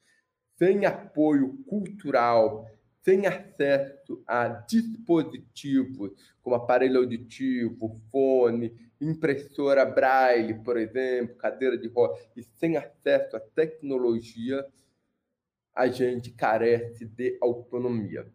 Sem 0.58 0.84
apoio 0.84 1.56
cultural, 1.64 2.66
sem 3.02 3.26
acesso 3.26 4.22
a 4.26 4.48
dispositivos 4.48 6.12
como 6.42 6.56
aparelho 6.56 6.98
auditivo, 6.98 8.00
fone, 8.10 8.74
impressora 9.00 9.84
braille, 9.84 10.54
por 10.62 10.76
exemplo, 10.76 11.36
cadeira 11.36 11.76
de 11.76 11.88
roda, 11.88 12.18
e 12.36 12.42
sem 12.42 12.76
acesso 12.76 13.36
à 13.36 13.40
tecnologia, 13.40 14.66
a 15.74 15.88
gente 15.88 16.30
carece 16.30 17.04
de 17.04 17.38
autonomia. 17.40 18.26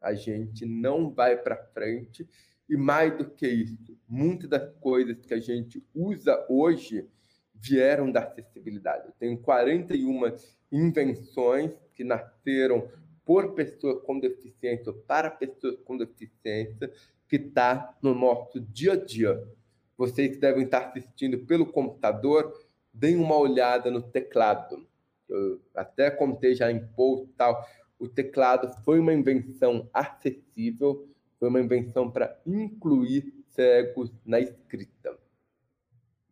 A 0.00 0.12
gente 0.12 0.66
não 0.66 1.10
vai 1.10 1.36
para 1.36 1.56
frente 1.56 2.28
e 2.68 2.76
mais 2.76 3.16
do 3.16 3.30
que 3.30 3.46
isso, 3.46 3.98
muitas 4.06 4.48
das 4.48 4.70
coisas 4.76 5.16
que 5.18 5.34
a 5.34 5.40
gente 5.40 5.82
usa 5.94 6.46
hoje 6.48 7.08
vieram 7.64 8.10
da 8.10 8.20
acessibilidade. 8.20 9.06
Eu 9.06 9.12
tenho 9.18 9.38
41 9.38 10.36
invenções 10.70 11.70
que 11.94 12.04
nasceram 12.04 12.88
por 13.24 13.54
pessoas 13.54 14.02
com 14.02 14.18
deficiência 14.20 14.92
ou 14.92 14.98
para 14.98 15.30
pessoas 15.30 15.78
com 15.84 15.96
deficiência 15.96 16.92
que 17.26 17.36
está 17.36 17.96
no 18.02 18.14
nosso 18.14 18.60
dia 18.60 18.92
a 18.92 18.96
dia. 18.96 19.42
Vocês 19.96 20.32
que 20.32 20.40
devem 20.40 20.64
estar 20.64 20.88
assistindo 20.88 21.38
pelo 21.46 21.66
computador, 21.66 22.52
deem 22.92 23.16
uma 23.16 23.36
olhada 23.36 23.90
no 23.90 24.02
teclado. 24.02 24.86
Eu 25.28 25.60
até 25.74 26.10
contei 26.10 26.54
já 26.54 26.70
em 26.70 26.86
post 26.88 27.32
tal. 27.36 27.66
O 27.98 28.08
teclado 28.08 28.70
foi 28.84 28.98
uma 28.98 29.14
invenção 29.14 29.88
acessível 29.92 31.08
foi 31.44 31.50
uma 31.50 31.60
invenção 31.60 32.10
para 32.10 32.40
incluir 32.46 33.34
cegos 33.48 34.10
na 34.24 34.40
escrita. 34.40 35.14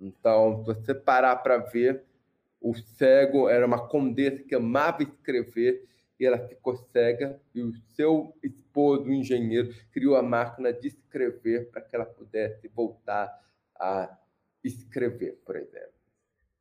Então, 0.03 0.59
se 0.59 0.65
você 0.65 0.95
parar 0.95 1.37
para 1.37 1.59
ver, 1.59 2.05
o 2.61 2.75
cego 2.75 3.49
era 3.49 3.65
uma 3.65 3.89
condessa 3.89 4.43
que 4.43 4.55
amava 4.55 5.03
escrever 5.03 5.89
e 6.19 6.27
ela 6.27 6.39
ficou 6.49 6.77
cega 6.77 7.41
e 7.55 7.63
o 7.63 7.73
seu 7.95 8.37
esposo, 8.43 9.05
o 9.05 9.13
engenheiro, 9.13 9.75
criou 9.93 10.17
a 10.17 10.23
máquina 10.23 10.73
de 10.73 10.89
escrever 10.89 11.71
para 11.71 11.81
que 11.81 11.95
ela 11.95 12.05
pudesse 12.05 12.69
voltar 12.69 13.29
a 13.79 14.19
escrever, 14.63 15.41
por 15.45 15.57
exemplo. 15.57 15.93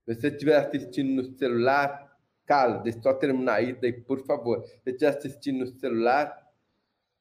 Se 0.05 0.15
você 0.15 0.27
estiver 0.27 0.55
assistindo 0.55 1.21
no 1.21 1.37
celular, 1.37 2.17
cala, 2.45 2.79
deixa 2.79 2.99
eu 2.99 3.03
só 3.03 3.13
terminar 3.13 3.55
aí, 3.55 3.73
daí, 3.73 3.93
por 3.93 4.25
favor. 4.25 4.63
Se 4.63 4.77
você 4.83 4.89
estiver 4.91 5.09
assistindo 5.09 5.59
no 5.59 5.67
celular, 5.67 6.41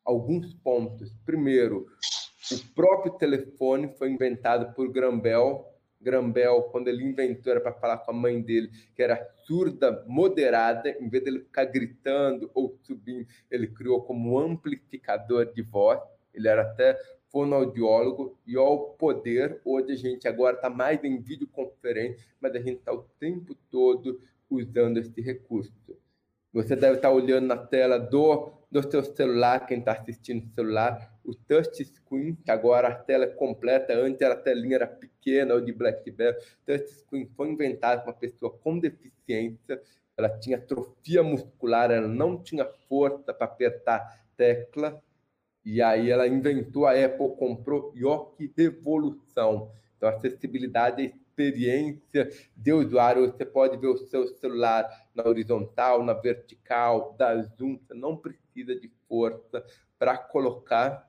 alguns 0.05 0.55
pontos. 0.55 1.13
Primeiro, 1.25 1.87
o 2.51 2.75
próprio 2.75 3.13
telefone 3.13 3.89
foi 3.97 4.11
inventado 4.11 4.75
por 4.75 4.91
Grambel. 4.91 5.67
Grambel, 6.01 6.63
quando 6.71 6.89
ele 6.89 7.05
inventou, 7.05 7.53
era 7.53 7.61
para 7.61 7.73
falar 7.73 7.99
com 7.99 8.11
a 8.11 8.15
mãe 8.15 8.41
dele, 8.41 8.71
que 8.95 9.03
era 9.03 9.23
surda 9.45 10.05
moderada, 10.07 10.91
em 11.01 11.09
vez 11.09 11.23
dele 11.23 11.41
ficar 11.41 11.67
gritando 11.67 12.51
ou 12.55 12.79
subindo, 12.83 13.27
ele 13.51 13.67
criou 13.67 14.03
como 14.03 14.39
amplificador 14.39 15.53
de 15.53 15.63
voz. 15.63 16.01
Ele 16.33 16.49
era 16.49 16.63
até 16.63 16.99
fonoaudiólogo 17.31 18.39
e 18.47 18.57
ao 18.57 18.91
poder, 18.95 19.61
hoje 19.65 19.93
a 19.93 19.97
gente 19.97 20.27
agora 20.27 20.57
está 20.57 20.69
mais 20.69 21.03
em 21.05 21.21
videoconferência, 21.21 22.25
mas 22.41 22.55
a 22.55 22.59
gente 22.59 22.79
está 22.79 22.93
o 22.93 23.05
tempo 23.19 23.55
todo 23.71 24.21
usando 24.49 24.99
esse 24.99 25.21
recurso. 25.21 25.73
Você 26.53 26.75
deve 26.75 26.97
estar 26.97 27.11
olhando 27.11 27.47
na 27.47 27.57
tela 27.57 27.99
do, 27.99 28.53
do 28.71 28.89
seu 28.89 29.03
celular, 29.03 29.67
quem 29.67 29.81
está 29.81 29.93
assistindo 29.93 30.45
no 30.45 30.53
celular, 30.53 31.13
o 31.25 31.35
touchscreen, 31.35 32.37
que 32.37 32.51
agora 32.51 32.89
a 32.89 32.95
tela 32.95 33.25
é 33.25 33.29
completa, 33.29 33.93
antes 33.95 34.23
a 34.23 34.37
telinha 34.37 34.77
era 34.77 34.87
pequena 34.87 35.55
ou 35.55 35.61
de 35.61 35.73
BlackBerry. 35.73 36.37
O 36.37 36.67
touchscreen 36.67 37.29
foi 37.37 37.49
inventado 37.49 38.03
para 38.03 38.13
uma 38.13 38.19
pessoa 38.19 38.57
com 38.59 38.79
deficiência, 38.79 39.83
ela 40.17 40.29
tinha 40.39 40.57
atrofia 40.57 41.23
muscular, 41.23 41.91
ela 41.91 42.07
não 42.07 42.41
tinha 42.41 42.65
força 42.89 43.35
para 43.35 43.47
apertar 43.47 44.25
tecla, 44.37 45.03
e 45.65 45.83
aí 45.83 46.11
ela 46.11 46.29
inventou, 46.29 46.87
a 46.87 46.93
Apple 46.93 47.35
comprou, 47.37 47.93
e 47.95 48.05
ó 48.05 48.27
que 48.27 48.53
revolução! 48.57 49.73
Então, 49.97 50.09
acessibilidade 50.09 51.03
é 51.05 51.13
experiência 51.43 52.29
de 52.57 52.73
usuário. 52.73 53.27
Você 53.27 53.45
pode 53.45 53.77
ver 53.77 53.89
o 53.89 53.97
seu 53.97 54.27
celular 54.29 54.89
na 55.15 55.27
horizontal, 55.27 56.03
na 56.05 56.13
vertical, 56.13 57.15
da 57.19 57.41
zoom. 57.43 57.79
Você 57.79 57.95
não 57.95 58.17
precisa 58.17 58.75
de 58.75 58.91
força 59.09 59.65
para 59.99 60.17
colocar. 60.17 61.09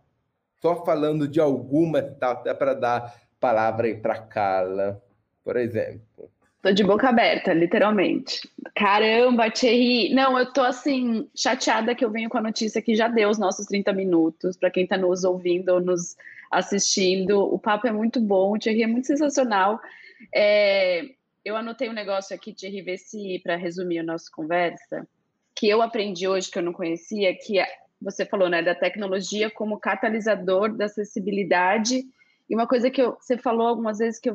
Só 0.62 0.86
falando 0.86 1.28
de 1.28 1.40
algumas, 1.40 2.18
tá? 2.18 2.32
até 2.32 2.54
para 2.54 2.74
dar 2.74 3.16
palavra 3.40 3.88
aí 3.88 3.96
para 3.96 4.20
Carla, 4.20 5.02
por 5.44 5.58
exemplo. 5.58 6.30
Tô 6.62 6.72
de 6.72 6.84
boca 6.84 7.10
aberta, 7.10 7.54
literalmente. 7.54 8.48
Caramba, 8.76 9.50
Thierry. 9.50 10.14
Não, 10.14 10.38
eu 10.38 10.54
tô 10.54 10.62
assim, 10.62 11.28
chateada 11.36 11.96
que 11.96 12.06
eu 12.06 12.12
venho 12.12 12.30
com 12.30 12.38
a 12.38 12.42
notícia 12.42 12.82
que 12.82 12.94
já 12.94 13.08
deu 13.08 13.30
os 13.30 13.40
nossos 13.40 13.66
30 13.66 13.92
minutos. 13.94 14.56
Para 14.56 14.70
quem 14.70 14.84
está 14.84 14.96
nos 14.96 15.24
ouvindo 15.24 15.70
ou 15.70 15.82
nos 15.82 16.16
assistindo, 16.52 17.40
o 17.40 17.58
papo 17.58 17.88
é 17.88 17.92
muito 17.92 18.22
bom, 18.22 18.54
o 18.54 18.60
Thierry 18.60 18.84
é 18.84 18.88
muito 18.88 19.08
sensacional. 19.08 19.82
É, 20.34 21.10
eu 21.44 21.56
anotei 21.56 21.90
um 21.90 21.94
negócio 21.94 22.36
aqui 22.36 22.54
de 22.54 22.68
RVC 22.68 23.42
para 23.44 23.56
resumir 23.56 24.00
a 24.00 24.04
nossa 24.04 24.30
conversa, 24.32 25.08
que 25.56 25.68
eu 25.68 25.82
aprendi 25.82 26.28
hoje 26.28 26.50
que 26.50 26.58
eu 26.58 26.64
não 26.64 26.74
conhecia, 26.74 27.36
que 27.36 27.60
é, 27.60 27.68
você 28.02 28.26
falou, 28.26 28.50
né, 28.50 28.62
da 28.62 28.76
tecnologia 28.76 29.50
como 29.50 29.80
catalisador 29.80 30.76
da 30.76 30.86
acessibilidade. 30.86 32.04
E 32.50 32.56
uma 32.56 32.68
coisa 32.68 32.90
que 32.90 33.02
eu, 33.02 33.18
você 33.20 33.38
falou 33.38 33.68
algumas 33.68 34.00
vezes 34.00 34.20
que, 34.20 34.32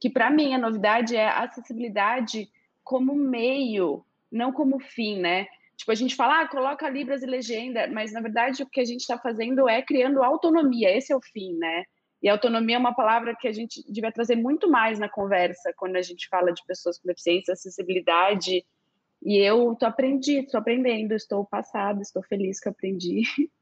que 0.00 0.10
para 0.10 0.30
mim 0.30 0.54
a 0.54 0.58
novidade 0.58 1.16
é 1.16 1.26
a 1.26 1.44
acessibilidade 1.44 2.48
como 2.82 3.14
meio, 3.14 4.04
não 4.30 4.52
como 4.52 4.78
fim, 4.78 5.18
né? 5.18 5.46
Tipo, 5.76 5.90
a 5.90 5.94
gente 5.94 6.14
fala, 6.14 6.42
ah, 6.42 6.48
coloca 6.48 6.88
libras 6.88 7.22
e 7.22 7.26
legenda, 7.26 7.88
mas 7.88 8.12
na 8.12 8.20
verdade 8.20 8.62
o 8.62 8.66
que 8.66 8.80
a 8.80 8.84
gente 8.84 9.00
está 9.00 9.18
fazendo 9.18 9.68
é 9.68 9.82
criando 9.82 10.22
autonomia, 10.22 10.96
esse 10.96 11.12
é 11.12 11.16
o 11.16 11.20
fim, 11.20 11.54
né? 11.56 11.84
E 12.24 12.28
autonomia 12.30 12.76
é 12.76 12.78
uma 12.78 12.94
palavra 12.94 13.36
que 13.38 13.46
a 13.46 13.52
gente 13.52 13.84
devia 13.86 14.10
trazer 14.10 14.34
muito 14.34 14.66
mais 14.66 14.98
na 14.98 15.10
conversa 15.10 15.74
quando 15.76 15.96
a 15.96 16.00
gente 16.00 16.26
fala 16.30 16.54
de 16.54 16.64
pessoas 16.66 16.98
com 16.98 17.06
deficiência, 17.06 17.52
acessibilidade. 17.52 18.64
E 19.22 19.36
eu 19.36 19.76
tô 19.78 19.84
aprendi, 19.84 20.38
estou 20.38 20.58
aprendendo, 20.58 21.12
estou 21.12 21.44
passada, 21.44 22.00
estou 22.00 22.22
feliz 22.22 22.58
que 22.58 22.68
eu 22.68 22.72
aprendi. 22.72 23.22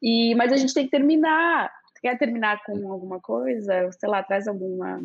E 0.00 0.34
mas 0.34 0.50
a 0.50 0.56
gente 0.56 0.72
tem 0.72 0.86
que 0.86 0.90
terminar. 0.90 1.70
Quer 2.00 2.16
terminar 2.16 2.64
com 2.64 2.90
alguma 2.90 3.20
coisa? 3.20 3.90
Sei 3.92 4.08
lá, 4.08 4.22
traz 4.22 4.48
alguma 4.48 4.98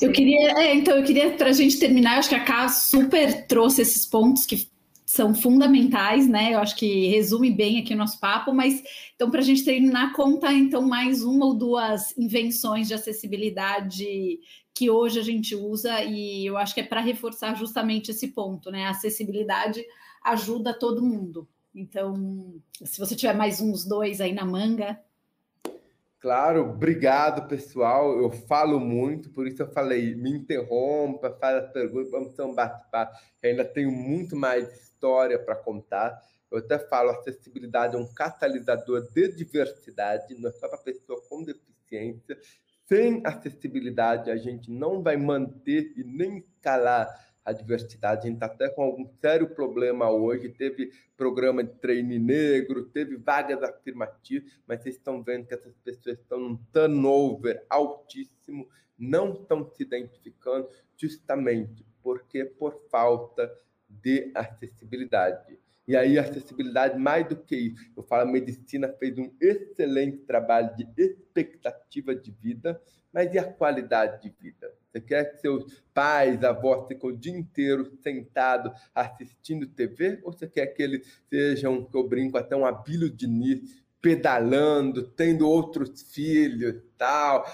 eu 0.00 0.12
queria, 0.12 0.58
é, 0.58 0.74
então, 0.74 0.96
eu 0.96 1.04
queria 1.04 1.30
para 1.32 1.48
a 1.48 1.52
gente 1.52 1.78
terminar, 1.78 2.18
acho 2.18 2.28
que 2.28 2.34
a 2.34 2.44
Cá 2.44 2.68
super 2.68 3.46
trouxe 3.46 3.82
esses 3.82 4.06
pontos 4.06 4.46
que 4.46 4.66
são 5.14 5.34
fundamentais, 5.34 6.28
né? 6.28 6.54
Eu 6.54 6.58
acho 6.58 6.74
que 6.76 7.06
resume 7.08 7.50
bem 7.50 7.78
aqui 7.78 7.94
o 7.94 7.96
nosso 7.96 8.18
papo, 8.18 8.52
mas 8.52 8.82
então, 9.14 9.30
para 9.30 9.40
a 9.40 9.44
gente 9.44 9.64
terminar, 9.64 10.12
conta 10.12 10.52
então 10.52 10.82
mais 10.82 11.22
uma 11.22 11.46
ou 11.46 11.54
duas 11.54 12.16
invenções 12.18 12.88
de 12.88 12.94
acessibilidade 12.94 14.40
que 14.74 14.90
hoje 14.90 15.20
a 15.20 15.22
gente 15.22 15.54
usa, 15.54 16.02
e 16.02 16.44
eu 16.44 16.56
acho 16.56 16.74
que 16.74 16.80
é 16.80 16.84
para 16.84 17.00
reforçar 17.00 17.54
justamente 17.54 18.10
esse 18.10 18.28
ponto, 18.28 18.72
né? 18.72 18.86
A 18.86 18.90
acessibilidade 18.90 19.84
ajuda 20.24 20.76
todo 20.76 21.04
mundo. 21.04 21.48
Então, 21.72 22.60
se 22.82 22.98
você 22.98 23.14
tiver 23.14 23.34
mais 23.34 23.60
uns 23.60 23.84
dois 23.84 24.20
aí 24.20 24.32
na 24.32 24.44
manga. 24.44 25.00
Claro, 26.24 26.70
obrigado, 26.70 27.46
pessoal. 27.46 28.18
Eu 28.18 28.30
falo 28.30 28.80
muito, 28.80 29.28
por 29.28 29.46
isso 29.46 29.60
eu 29.60 29.70
falei, 29.70 30.14
me 30.14 30.30
interrompa, 30.30 31.36
faz 31.38 31.70
perguntas, 31.70 32.10
vamos 32.10 32.32
ter 32.32 32.40
um 32.40 32.54
bate-papo. 32.54 33.14
Ainda 33.42 33.62
tenho 33.62 33.92
muito 33.92 34.34
mais 34.34 34.72
história 34.72 35.38
para 35.38 35.54
contar. 35.54 36.18
Eu 36.50 36.60
até 36.60 36.78
falo, 36.78 37.10
acessibilidade 37.10 37.94
é 37.94 37.98
um 37.98 38.10
catalisador 38.14 39.06
de 39.12 39.36
diversidade, 39.36 40.34
não 40.38 40.48
é 40.48 40.52
só 40.54 40.66
para 40.66 40.78
pessoa 40.78 41.20
com 41.28 41.44
deficiência. 41.44 42.38
Sem 42.86 43.20
acessibilidade, 43.22 44.30
a 44.30 44.36
gente 44.38 44.70
não 44.70 45.02
vai 45.02 45.18
manter 45.18 45.92
e 45.94 46.02
nem 46.04 46.38
escalar 46.38 47.06
a 47.44 47.52
diversidade. 47.52 48.26
A 48.26 48.30
gente 48.30 48.36
está 48.36 48.46
até 48.46 48.68
com 48.68 48.82
algum 48.82 49.06
sério 49.20 49.48
problema 49.50 50.10
hoje. 50.10 50.48
Teve 50.48 50.90
programa 51.16 51.62
de 51.62 51.74
treine 51.74 52.18
negro, 52.18 52.86
teve 52.86 53.16
vagas 53.16 53.62
afirmativas, 53.62 54.50
mas 54.66 54.82
vocês 54.82 54.96
estão 54.96 55.22
vendo 55.22 55.46
que 55.46 55.54
essas 55.54 55.76
pessoas 55.78 56.18
estão 56.18 56.40
num 56.40 56.56
turnover 56.72 57.64
altíssimo, 57.68 58.68
não 58.98 59.34
estão 59.34 59.68
se 59.70 59.82
identificando, 59.82 60.68
justamente 60.96 61.84
porque 62.02 62.44
por 62.44 62.80
falta 62.90 63.52
de 63.88 64.30
acessibilidade. 64.34 65.58
E 65.86 65.94
aí, 65.94 66.18
acessibilidade, 66.18 66.98
mais 66.98 67.28
do 67.28 67.36
que 67.36 67.54
isso, 67.54 67.92
eu 67.94 68.02
falo, 68.02 68.28
a 68.28 68.32
medicina 68.32 68.88
fez 68.98 69.18
um 69.18 69.30
excelente 69.38 70.18
trabalho 70.18 70.74
de 70.74 70.88
expectativa 70.96 72.14
de 72.14 72.30
vida, 72.30 72.80
mas 73.12 73.34
e 73.34 73.38
a 73.38 73.44
qualidade 73.44 74.22
de 74.22 74.30
vida? 74.30 74.72
Você 74.94 75.00
quer 75.00 75.24
que 75.24 75.40
seus 75.40 75.82
pais, 75.92 76.44
avós 76.44 76.86
fiquem 76.86 77.10
o 77.10 77.16
dia 77.16 77.36
inteiro 77.36 77.90
sentado 78.00 78.72
assistindo 78.94 79.66
TV? 79.66 80.20
Ou 80.22 80.32
você 80.32 80.46
quer 80.46 80.68
que 80.68 80.80
eles 80.80 81.20
sejam, 81.28 81.84
que 81.84 81.96
eu 81.96 82.08
brinco, 82.08 82.38
até 82.38 82.54
um 82.54 82.64
Abílio 82.64 83.10
Diniz, 83.10 83.82
pedalando, 84.00 85.02
tendo 85.02 85.48
outros 85.48 86.00
filhos, 86.12 86.80
tal, 86.96 87.44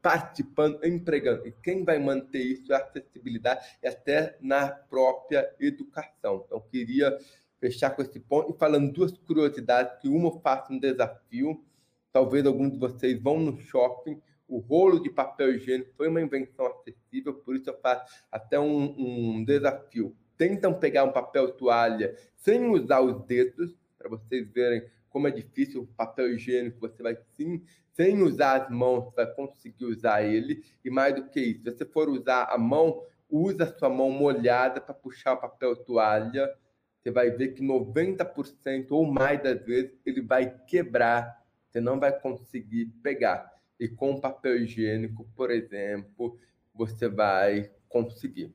participando, 0.00 0.78
empregando. 0.84 1.48
E 1.48 1.50
quem 1.50 1.84
vai 1.84 1.98
manter 1.98 2.40
isso 2.40 2.72
é 2.72 2.76
a 2.76 2.84
acessibilidade 2.84 3.66
e 3.82 3.88
até 3.88 4.36
na 4.40 4.68
própria 4.68 5.52
educação. 5.58 6.44
Então, 6.46 6.60
queria 6.70 7.18
fechar 7.58 7.90
com 7.90 8.00
esse 8.00 8.20
ponto 8.20 8.54
e 8.54 8.58
falando 8.58 8.92
duas 8.92 9.10
curiosidades, 9.18 10.00
que 10.00 10.08
uma 10.08 10.28
eu 10.28 10.40
faço 10.40 10.72
um 10.72 10.78
desafio, 10.78 11.64
talvez 12.12 12.46
alguns 12.46 12.70
de 12.70 12.78
vocês 12.78 13.20
vão 13.20 13.40
no 13.40 13.58
shopping, 13.58 14.22
o 14.50 14.58
rolo 14.58 15.00
de 15.00 15.08
papel 15.08 15.54
higiênico 15.54 15.94
foi 15.96 16.08
uma 16.08 16.20
invenção 16.20 16.66
acessível, 16.66 17.34
por 17.34 17.54
isso 17.54 17.70
eu 17.70 17.78
faço 17.80 18.04
até 18.30 18.58
um, 18.58 18.94
um 18.98 19.44
desafio. 19.44 20.14
Tentam 20.36 20.74
pegar 20.74 21.04
um 21.04 21.12
papel 21.12 21.52
toalha 21.52 22.16
sem 22.36 22.68
usar 22.68 23.00
os 23.00 23.24
dedos, 23.26 23.78
para 23.96 24.08
vocês 24.08 24.50
verem 24.50 24.82
como 25.08 25.28
é 25.28 25.30
difícil 25.30 25.82
o 25.82 25.86
papel 25.86 26.32
higiênico, 26.34 26.80
você 26.80 27.02
vai 27.02 27.16
sim, 27.36 27.62
sem 27.92 28.22
usar 28.22 28.62
as 28.62 28.70
mãos, 28.70 29.12
vai 29.14 29.26
conseguir 29.26 29.84
usar 29.84 30.22
ele. 30.22 30.64
E 30.84 30.90
mais 30.90 31.14
do 31.14 31.28
que 31.28 31.40
isso, 31.40 31.64
se 31.64 31.70
você 31.70 31.84
for 31.84 32.08
usar 32.08 32.44
a 32.44 32.56
mão, 32.56 33.02
usa 33.28 33.64
a 33.64 33.78
sua 33.78 33.88
mão 33.88 34.10
molhada 34.10 34.80
para 34.80 34.94
puxar 34.94 35.34
o 35.34 35.40
papel 35.40 35.76
toalha. 35.76 36.52
Você 36.96 37.10
vai 37.10 37.30
ver 37.30 37.48
que 37.48 37.62
90% 37.62 38.88
ou 38.90 39.06
mais 39.10 39.42
das 39.42 39.64
vezes 39.64 39.92
ele 40.04 40.20
vai 40.20 40.54
quebrar, 40.66 41.44
você 41.68 41.80
não 41.80 41.98
vai 41.98 42.18
conseguir 42.18 42.86
pegar. 43.02 43.59
E 43.80 43.88
com 43.88 44.20
papel 44.20 44.58
higiênico, 44.58 45.26
por 45.34 45.50
exemplo, 45.50 46.38
você 46.74 47.08
vai 47.08 47.70
conseguir. 47.88 48.54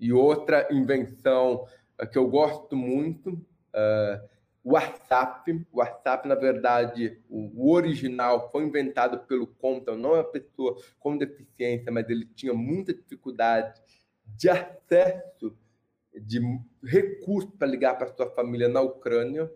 E 0.00 0.12
outra 0.12 0.66
invenção 0.72 1.66
que 2.10 2.18
eu 2.18 2.26
gosto 2.28 2.74
muito, 2.74 3.30
uh, 3.32 4.28
WhatsApp. 4.66 5.64
O 5.70 5.78
WhatsApp, 5.78 6.26
na 6.26 6.34
verdade, 6.34 7.22
o 7.28 7.70
original 7.70 8.50
foi 8.50 8.64
inventado 8.64 9.20
pelo 9.20 9.46
Compton, 9.46 9.94
não 9.94 10.16
é 10.16 10.18
uma 10.18 10.24
pessoa 10.24 10.76
com 10.98 11.16
deficiência, 11.16 11.92
mas 11.92 12.10
ele 12.10 12.24
tinha 12.34 12.52
muita 12.52 12.92
dificuldade 12.92 13.80
de 14.24 14.48
acesso 14.48 15.56
de 16.12 16.40
recursos 16.82 17.54
para 17.56 17.68
ligar 17.68 17.96
para 17.96 18.12
sua 18.12 18.28
família 18.30 18.68
na 18.68 18.80
Ucrânia. 18.80 19.48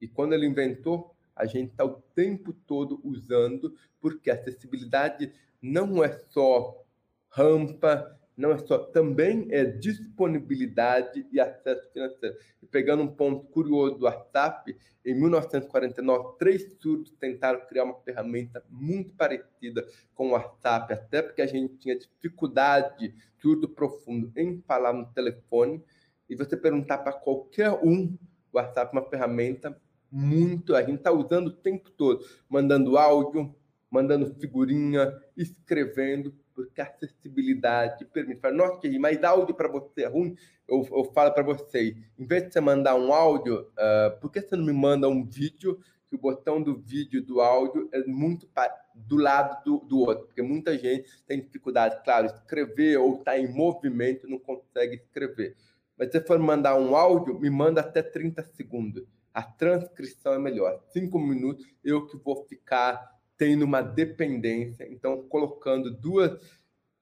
E 0.00 0.06
quando 0.06 0.34
ele 0.34 0.46
inventou, 0.46 1.15
a 1.36 1.44
gente 1.44 1.70
está 1.70 1.84
o 1.84 2.02
tempo 2.14 2.52
todo 2.52 3.00
usando, 3.04 3.74
porque 4.00 4.30
acessibilidade 4.30 5.32
não 5.60 6.02
é 6.02 6.12
só 6.30 6.82
rampa, 7.28 8.18
não 8.36 8.52
é 8.52 8.58
só, 8.58 8.78
também 8.78 9.46
é 9.50 9.64
disponibilidade 9.64 11.26
e 11.30 11.40
acesso 11.40 11.90
financeiro. 11.92 12.36
E 12.62 12.66
pegando 12.66 13.02
um 13.02 13.08
ponto 13.08 13.46
curioso 13.46 13.96
do 13.96 14.04
WhatsApp, 14.04 14.76
em 15.04 15.14
1949, 15.14 16.36
três 16.38 16.66
surdos 16.80 17.12
tentaram 17.12 17.64
criar 17.66 17.84
uma 17.84 18.00
ferramenta 18.00 18.62
muito 18.68 19.14
parecida 19.14 19.86
com 20.14 20.28
o 20.28 20.32
WhatsApp, 20.32 20.92
até 20.92 21.22
porque 21.22 21.42
a 21.42 21.46
gente 21.46 21.76
tinha 21.76 21.98
dificuldade, 21.98 23.14
surdo 23.40 23.68
profundo, 23.68 24.32
em 24.36 24.60
falar 24.62 24.92
no 24.92 25.06
telefone. 25.12 25.82
E 26.28 26.34
você 26.34 26.56
perguntar 26.56 26.98
para 26.98 27.12
qualquer 27.12 27.70
um, 27.70 28.18
o 28.52 28.56
WhatsApp 28.56 28.94
é 28.94 28.98
uma 29.00 29.08
ferramenta 29.08 29.80
muito, 30.10 30.74
a 30.74 30.82
gente 30.82 30.98
está 30.98 31.12
usando 31.12 31.48
o 31.48 31.52
tempo 31.52 31.90
todo, 31.90 32.24
mandando 32.48 32.96
áudio, 32.96 33.54
mandando 33.90 34.34
figurinha, 34.34 35.12
escrevendo, 35.36 36.34
porque 36.54 36.80
a 36.80 36.84
acessibilidade 36.84 38.04
permite. 38.06 38.40
Fala, 38.40 38.54
nossa, 38.54 38.80
mas 38.98 39.22
áudio 39.22 39.54
para 39.54 39.68
você 39.68 40.02
é 40.02 40.06
ruim? 40.06 40.34
Eu, 40.66 40.86
eu 40.90 41.04
falo 41.12 41.32
para 41.32 41.42
você, 41.42 41.96
em 42.18 42.26
vez 42.26 42.44
de 42.44 42.52
você 42.52 42.60
mandar 42.60 42.96
um 42.96 43.12
áudio, 43.12 43.60
uh, 43.60 44.18
por 44.20 44.30
que 44.30 44.40
você 44.40 44.56
não 44.56 44.64
me 44.64 44.72
manda 44.72 45.08
um 45.08 45.24
vídeo 45.24 45.78
que 46.06 46.14
o 46.14 46.18
botão 46.18 46.62
do 46.62 46.76
vídeo 46.76 47.22
do 47.22 47.40
áudio 47.40 47.88
é 47.92 48.02
muito 48.04 48.48
do 48.94 49.16
lado 49.16 49.62
do, 49.64 49.78
do 49.86 49.98
outro? 50.00 50.26
Porque 50.26 50.42
muita 50.42 50.76
gente 50.76 51.08
tem 51.26 51.40
dificuldade, 51.40 52.02
claro, 52.02 52.26
escrever 52.26 52.96
ou 52.96 53.18
está 53.18 53.38
em 53.38 53.52
movimento 53.52 54.28
não 54.28 54.38
consegue 54.38 54.96
escrever. 54.96 55.54
Mas 55.98 56.10
se 56.10 56.20
for 56.20 56.38
mandar 56.38 56.76
um 56.78 56.96
áudio, 56.96 57.38
me 57.38 57.50
manda 57.50 57.80
até 57.80 58.02
30 58.02 58.42
segundos. 58.54 59.04
A 59.36 59.42
transcrição 59.42 60.32
é 60.32 60.38
melhor. 60.38 60.82
Cinco 60.88 61.18
minutos, 61.18 61.66
eu 61.84 62.06
que 62.06 62.16
vou 62.16 62.46
ficar 62.46 63.20
tendo 63.36 63.66
uma 63.66 63.82
dependência. 63.82 64.90
Então, 64.90 65.28
colocando 65.28 65.90
duas 65.90 66.40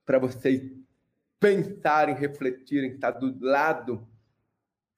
para 0.05 0.19
vocês 0.19 0.61
pensarem, 1.39 2.13
refletirem, 2.13 2.91
estar 2.91 3.13
tá 3.13 3.19
do 3.19 3.39
lado 3.39 4.05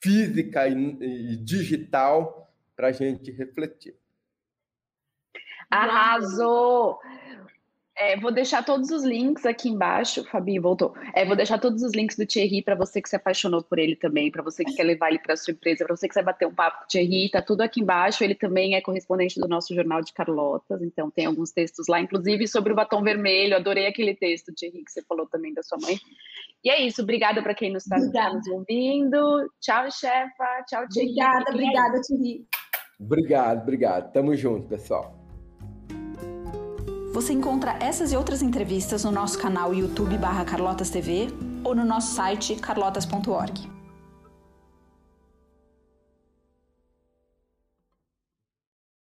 física 0.02 0.68
e, 0.68 0.74
e 0.74 1.36
digital 1.38 2.52
para 2.76 2.88
a 2.88 2.92
gente 2.92 3.30
refletir. 3.30 3.96
Arrasou! 5.70 7.00
É, 8.00 8.16
vou 8.20 8.32
deixar 8.32 8.64
todos 8.64 8.92
os 8.92 9.04
links 9.04 9.44
aqui 9.44 9.70
embaixo. 9.70 10.24
Fabi 10.26 10.60
voltou. 10.60 10.94
É, 11.16 11.26
vou 11.26 11.36
deixar 11.36 11.58
todos 11.58 11.82
os 11.82 11.94
links 11.94 12.16
do 12.16 12.28
Thierry 12.28 12.62
para 12.62 12.76
você 12.76 13.02
que 13.02 13.10
se 13.10 13.16
apaixonou 13.16 13.64
por 13.64 13.80
ele 13.80 13.96
também, 13.96 14.30
para 14.30 14.44
você 14.44 14.64
que 14.64 14.76
quer 14.76 14.84
levar 14.84 15.10
ele 15.10 15.18
para 15.18 15.36
sua 15.36 15.52
empresa, 15.52 15.84
para 15.84 15.96
você 15.96 16.08
que 16.08 16.14
quer 16.14 16.24
bater 16.24 16.48
um 16.48 16.54
papo 16.54 16.80
com 16.80 16.84
o 16.84 16.88
Thierry. 16.88 17.30
Tá 17.32 17.42
tudo 17.42 17.62
aqui 17.62 17.82
embaixo. 17.82 18.24
Ele 18.24 18.36
também 18.36 18.76
é 18.76 18.82
correspondente 18.82 19.40
do 19.40 19.48
nosso 19.48 19.74
jornal 19.74 20.02
de 20.02 20.14
Carlotas, 20.14 20.82
então 20.84 21.10
tem 21.10 21.26
alguns 21.26 21.52
textos 21.52 21.88
lá, 21.88 22.00
inclusive 22.00 22.48
sobre 22.48 22.72
o 22.72 22.76
batom 22.76 23.02
vermelho. 23.02 23.56
Adorei 23.56 23.88
aquele 23.88 24.14
texto, 24.14 24.54
Thierry, 24.54 24.84
que 24.84 24.92
você 24.92 25.02
falou 25.02 25.26
também 25.26 25.54
da 25.54 25.64
sua 25.64 25.80
mãe. 25.82 25.98
E 26.64 26.70
é 26.70 26.80
isso. 26.82 27.02
Obrigada 27.02 27.42
para 27.42 27.56
quem 27.56 27.74
nos 27.74 27.84
está 27.84 27.98
nos 27.98 28.48
ouvindo. 28.48 29.50
Tchau, 29.60 29.90
chefa. 29.90 30.64
Tchau, 30.68 30.88
Thierry. 30.88 31.10
Obrigada, 31.10 31.52
obrigada, 31.52 32.02
Thierry. 32.02 32.46
Obrigado, 33.00 33.62
obrigado. 33.62 34.12
Tamo 34.12 34.36
junto, 34.36 34.68
pessoal. 34.68 35.17
Você 37.18 37.34
encontra 37.34 37.76
essas 37.80 38.12
e 38.12 38.16
outras 38.16 38.44
entrevistas 38.44 39.04
no 39.04 39.10
nosso 39.10 39.40
canal 39.40 39.74
YouTube 39.74 40.16
barra 40.20 40.46
Carlotas 40.46 40.92
TV 40.92 41.34
ou 41.64 41.74
no 41.74 41.84
nosso 41.84 42.14
site 42.14 42.56
carlotas.org. 42.58 43.77